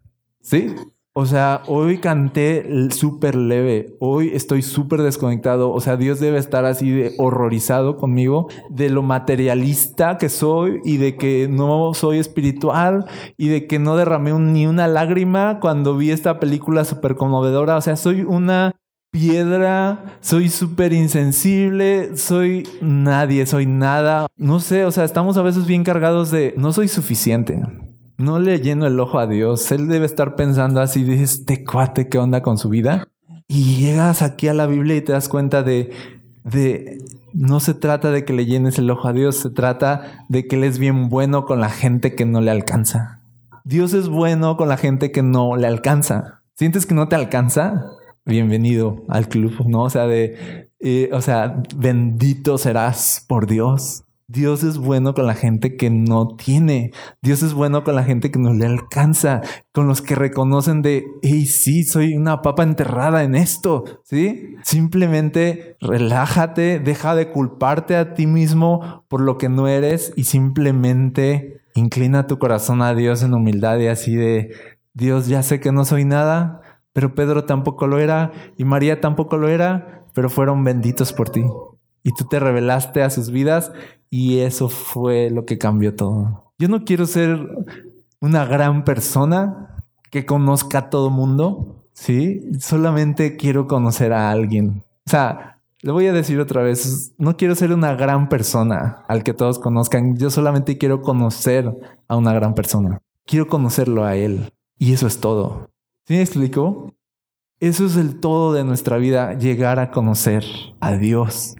Sí. 0.43 0.75
O 1.15 1.27
sea, 1.27 1.61
hoy 1.67 1.99
canté 1.99 2.89
súper 2.89 3.35
leve, 3.35 3.95
hoy 3.99 4.31
estoy 4.33 4.63
súper 4.63 5.03
desconectado, 5.03 5.71
o 5.71 5.79
sea, 5.79 5.95
Dios 5.95 6.19
debe 6.19 6.39
estar 6.39 6.65
así 6.65 6.89
de 6.89 7.13
horrorizado 7.19 7.97
conmigo 7.97 8.47
de 8.71 8.89
lo 8.89 9.03
materialista 9.03 10.17
que 10.17 10.29
soy 10.29 10.81
y 10.83 10.97
de 10.97 11.15
que 11.15 11.47
no 11.47 11.93
soy 11.93 12.17
espiritual 12.17 13.05
y 13.37 13.49
de 13.49 13.67
que 13.67 13.77
no 13.77 13.95
derramé 13.95 14.33
ni 14.33 14.65
una 14.65 14.87
lágrima 14.87 15.59
cuando 15.59 15.95
vi 15.95 16.09
esta 16.09 16.39
película 16.39 16.83
súper 16.83 17.15
conmovedora, 17.15 17.77
o 17.77 17.81
sea, 17.81 17.95
soy 17.95 18.21
una 18.21 18.71
piedra, 19.11 20.17
soy 20.19 20.49
súper 20.49 20.93
insensible, 20.93 22.17
soy 22.17 22.67
nadie, 22.81 23.45
soy 23.45 23.67
nada, 23.67 24.25
no 24.35 24.59
sé, 24.59 24.83
o 24.85 24.91
sea, 24.91 25.03
estamos 25.03 25.37
a 25.37 25.43
veces 25.43 25.67
bien 25.67 25.83
cargados 25.83 26.31
de 26.31 26.55
no 26.57 26.73
soy 26.73 26.87
suficiente 26.87 27.61
no 28.17 28.39
le 28.39 28.59
lleno 28.59 28.85
el 28.87 28.99
ojo 28.99 29.19
a 29.19 29.27
Dios. 29.27 29.71
Él 29.71 29.87
debe 29.87 30.05
estar 30.05 30.35
pensando 30.35 30.81
así, 30.81 31.03
de 31.03 31.21
este 31.21 31.63
cuate, 31.63 32.09
¿qué 32.09 32.17
onda 32.17 32.41
con 32.41 32.57
su 32.57 32.69
vida? 32.69 33.07
Y 33.47 33.77
llegas 33.77 34.21
aquí 34.21 34.47
a 34.47 34.53
la 34.53 34.67
Biblia 34.67 34.95
y 34.95 35.01
te 35.01 35.11
das 35.11 35.29
cuenta 35.29 35.63
de, 35.63 35.91
de, 36.43 36.99
no 37.33 37.59
se 37.59 37.73
trata 37.73 38.11
de 38.11 38.25
que 38.25 38.33
le 38.33 38.45
llenes 38.45 38.77
el 38.79 38.89
ojo 38.89 39.07
a 39.07 39.13
Dios, 39.13 39.37
se 39.37 39.49
trata 39.49 40.25
de 40.29 40.47
que 40.47 40.55
Él 40.55 40.63
es 40.63 40.79
bien 40.79 41.09
bueno 41.09 41.45
con 41.45 41.59
la 41.59 41.69
gente 41.69 42.15
que 42.15 42.25
no 42.25 42.41
le 42.41 42.51
alcanza. 42.51 43.21
Dios 43.65 43.93
es 43.93 44.09
bueno 44.09 44.57
con 44.57 44.69
la 44.69 44.77
gente 44.77 45.11
que 45.11 45.23
no 45.23 45.55
le 45.55 45.67
alcanza. 45.67 46.41
¿Sientes 46.55 46.85
que 46.85 46.95
no 46.95 47.07
te 47.07 47.15
alcanza? 47.15 47.85
Bienvenido 48.25 49.03
al 49.09 49.27
club, 49.27 49.65
¿no? 49.67 49.83
O 49.83 49.89
sea, 49.89 50.05
de, 50.05 50.69
eh, 50.79 51.09
o 51.13 51.21
sea, 51.21 51.61
bendito 51.75 52.57
serás 52.57 53.25
por 53.27 53.47
Dios. 53.47 54.02
Dios 54.27 54.63
es 54.63 54.77
bueno 54.77 55.13
con 55.13 55.27
la 55.27 55.35
gente 55.35 55.75
que 55.75 55.89
no 55.89 56.35
tiene. 56.35 56.91
Dios 57.21 57.43
es 57.43 57.53
bueno 57.53 57.83
con 57.83 57.95
la 57.95 58.03
gente 58.03 58.31
que 58.31 58.39
no 58.39 58.53
le 58.53 58.65
alcanza. 58.65 59.41
Con 59.71 59.87
los 59.87 60.01
que 60.01 60.15
reconocen 60.15 60.81
de, 60.81 61.05
hey, 61.21 61.45
sí, 61.45 61.83
soy 61.83 62.15
una 62.15 62.41
papa 62.41 62.63
enterrada 62.63 63.23
en 63.23 63.35
esto. 63.35 63.83
Sí, 64.03 64.55
simplemente 64.63 65.77
relájate, 65.81 66.79
deja 66.79 67.15
de 67.15 67.31
culparte 67.31 67.95
a 67.95 68.13
ti 68.13 68.27
mismo 68.27 69.05
por 69.09 69.21
lo 69.21 69.37
que 69.37 69.49
no 69.49 69.67
eres 69.67 70.13
y 70.15 70.23
simplemente 70.23 71.61
inclina 71.75 72.27
tu 72.27 72.39
corazón 72.39 72.81
a 72.81 72.93
Dios 72.93 73.23
en 73.23 73.33
humildad 73.33 73.79
y 73.79 73.87
así 73.87 74.15
de, 74.15 74.51
Dios, 74.93 75.27
ya 75.27 75.41
sé 75.41 75.59
que 75.59 75.71
no 75.71 75.85
soy 75.85 76.05
nada, 76.05 76.61
pero 76.93 77.15
Pedro 77.15 77.45
tampoco 77.45 77.87
lo 77.87 77.99
era 77.99 78.31
y 78.57 78.63
María 78.63 79.01
tampoco 79.01 79.37
lo 79.37 79.49
era, 79.49 80.05
pero 80.13 80.29
fueron 80.29 80.63
benditos 80.63 81.13
por 81.13 81.29
ti. 81.29 81.43
Y 82.03 82.11
tú 82.13 82.25
te 82.25 82.39
revelaste 82.39 83.01
a 83.01 83.09
sus 83.09 83.31
vidas 83.31 83.71
y 84.15 84.41
eso 84.41 84.69
fue 84.69 85.31
lo 85.31 85.43
que 85.43 85.57
cambió 85.57 85.95
todo. 85.95 86.53
Yo 86.59 86.67
no 86.67 86.85
quiero 86.85 87.07
ser 87.07 87.49
una 88.19 88.45
gran 88.45 88.83
persona 88.83 89.83
que 90.11 90.23
conozca 90.23 90.77
a 90.77 90.89
todo 90.91 91.09
mundo, 91.09 91.83
¿sí? 91.93 92.47
Solamente 92.59 93.37
quiero 93.37 93.65
conocer 93.65 94.13
a 94.13 94.29
alguien. 94.29 94.83
O 95.07 95.09
sea, 95.09 95.57
le 95.81 95.91
voy 95.91 96.05
a 96.05 96.13
decir 96.13 96.39
otra 96.39 96.61
vez, 96.61 97.15
no 97.17 97.37
quiero 97.37 97.55
ser 97.55 97.73
una 97.73 97.95
gran 97.95 98.29
persona 98.29 99.03
al 99.07 99.23
que 99.23 99.33
todos 99.33 99.57
conozcan, 99.57 100.15
yo 100.15 100.29
solamente 100.29 100.77
quiero 100.77 101.01
conocer 101.01 101.75
a 102.07 102.15
una 102.15 102.33
gran 102.33 102.53
persona. 102.53 103.01
Quiero 103.25 103.47
conocerlo 103.47 104.05
a 104.05 104.15
él. 104.15 104.53
Y 104.77 104.93
eso 104.93 105.07
es 105.07 105.19
todo. 105.21 105.71
¿Sí 106.05 106.13
me 106.13 106.21
explico? 106.21 106.93
Eso 107.59 107.87
es 107.87 107.95
el 107.95 108.19
todo 108.19 108.53
de 108.53 108.63
nuestra 108.63 108.97
vida, 108.97 109.33
llegar 109.39 109.79
a 109.79 109.89
conocer 109.89 110.45
a 110.81 110.97
Dios. 110.97 111.55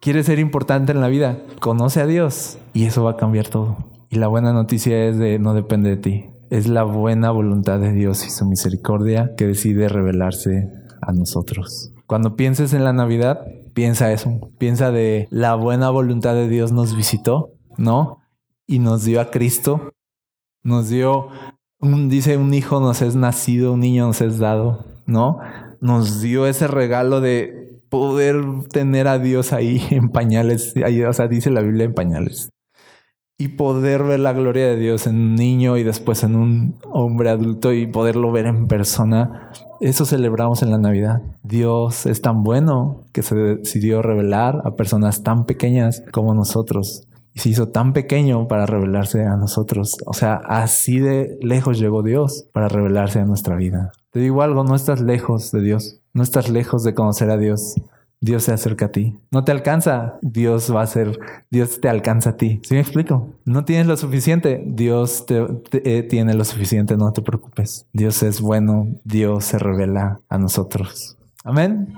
¿Quieres 0.00 0.26
ser 0.26 0.38
importante 0.38 0.92
en 0.92 1.00
la 1.00 1.08
vida? 1.08 1.42
Conoce 1.58 2.00
a 2.00 2.06
Dios 2.06 2.58
y 2.72 2.84
eso 2.84 3.02
va 3.02 3.12
a 3.12 3.16
cambiar 3.16 3.48
todo. 3.48 3.76
Y 4.08 4.16
la 4.16 4.28
buena 4.28 4.52
noticia 4.52 5.06
es 5.06 5.18
de 5.18 5.40
no 5.40 5.54
depende 5.54 5.90
de 5.90 5.96
ti. 5.96 6.26
Es 6.50 6.68
la 6.68 6.84
buena 6.84 7.32
voluntad 7.32 7.80
de 7.80 7.92
Dios 7.92 8.24
y 8.24 8.30
su 8.30 8.46
misericordia 8.46 9.34
que 9.36 9.48
decide 9.48 9.88
revelarse 9.88 10.70
a 11.02 11.12
nosotros. 11.12 11.92
Cuando 12.06 12.36
pienses 12.36 12.74
en 12.74 12.84
la 12.84 12.92
Navidad, 12.92 13.44
piensa 13.74 14.12
eso. 14.12 14.52
Piensa 14.58 14.92
de 14.92 15.26
la 15.30 15.56
buena 15.56 15.90
voluntad 15.90 16.34
de 16.34 16.48
Dios 16.48 16.70
nos 16.70 16.96
visitó, 16.96 17.54
¿no? 17.76 18.18
Y 18.68 18.78
nos 18.78 19.04
dio 19.04 19.20
a 19.20 19.32
Cristo. 19.32 19.92
Nos 20.62 20.90
dio, 20.90 21.26
dice, 21.80 22.36
un 22.36 22.54
hijo 22.54 22.78
nos 22.78 23.02
es 23.02 23.16
nacido, 23.16 23.72
un 23.72 23.80
niño 23.80 24.06
nos 24.06 24.20
es 24.20 24.38
dado, 24.38 24.86
¿no? 25.06 25.40
Nos 25.80 26.20
dio 26.20 26.46
ese 26.46 26.68
regalo 26.68 27.20
de 27.20 27.67
poder 27.88 28.36
tener 28.72 29.08
a 29.08 29.18
Dios 29.18 29.52
ahí 29.52 29.82
en 29.90 30.10
pañales, 30.10 30.74
o 30.76 31.12
sea, 31.12 31.28
dice 31.28 31.50
la 31.50 31.62
Biblia 31.62 31.84
en 31.84 31.94
pañales. 31.94 32.50
Y 33.40 33.48
poder 33.48 34.02
ver 34.02 34.18
la 34.18 34.32
gloria 34.32 34.66
de 34.66 34.76
Dios 34.76 35.06
en 35.06 35.14
un 35.14 35.34
niño 35.36 35.76
y 35.76 35.84
después 35.84 36.24
en 36.24 36.34
un 36.34 36.74
hombre 36.90 37.30
adulto 37.30 37.72
y 37.72 37.86
poderlo 37.86 38.32
ver 38.32 38.46
en 38.46 38.66
persona. 38.66 39.52
Eso 39.80 40.04
celebramos 40.04 40.62
en 40.62 40.72
la 40.72 40.78
Navidad. 40.78 41.22
Dios 41.44 42.06
es 42.06 42.20
tan 42.20 42.42
bueno 42.42 43.04
que 43.12 43.22
se 43.22 43.36
decidió 43.36 44.02
revelar 44.02 44.60
a 44.64 44.74
personas 44.74 45.22
tan 45.22 45.46
pequeñas 45.46 46.02
como 46.10 46.34
nosotros. 46.34 47.06
Y 47.32 47.38
se 47.38 47.50
hizo 47.50 47.68
tan 47.68 47.92
pequeño 47.92 48.48
para 48.48 48.66
revelarse 48.66 49.24
a 49.24 49.36
nosotros. 49.36 49.98
O 50.04 50.14
sea, 50.14 50.40
así 50.44 50.98
de 50.98 51.38
lejos 51.40 51.78
llegó 51.78 52.02
Dios 52.02 52.48
para 52.52 52.66
revelarse 52.66 53.20
a 53.20 53.24
nuestra 53.24 53.54
vida. 53.54 53.92
Te 54.10 54.18
digo 54.18 54.42
algo, 54.42 54.64
no 54.64 54.74
estás 54.74 55.00
lejos 55.00 55.52
de 55.52 55.60
Dios. 55.60 55.97
No 56.18 56.24
estás 56.24 56.48
lejos 56.48 56.82
de 56.82 56.94
conocer 56.94 57.30
a 57.30 57.36
Dios. 57.36 57.76
Dios 58.20 58.42
se 58.42 58.52
acerca 58.52 58.86
a 58.86 58.90
ti. 58.90 59.16
No 59.30 59.44
te 59.44 59.52
alcanza, 59.52 60.18
Dios 60.20 60.74
va 60.74 60.82
a 60.82 60.86
ser, 60.88 61.16
Dios 61.48 61.80
te 61.80 61.88
alcanza 61.88 62.30
a 62.30 62.36
ti. 62.36 62.60
¿Sí 62.64 62.74
me 62.74 62.80
explico? 62.80 63.28
No 63.44 63.64
tienes 63.64 63.86
lo 63.86 63.96
suficiente, 63.96 64.60
Dios 64.66 65.26
te, 65.26 65.46
eh, 65.84 66.02
tiene 66.02 66.34
lo 66.34 66.44
suficiente, 66.44 66.96
no 66.96 67.12
te 67.12 67.22
preocupes. 67.22 67.86
Dios 67.92 68.24
es 68.24 68.40
bueno, 68.40 68.88
Dios 69.04 69.44
se 69.44 69.60
revela 69.60 70.20
a 70.28 70.38
nosotros. 70.38 71.16
Amén. 71.44 71.94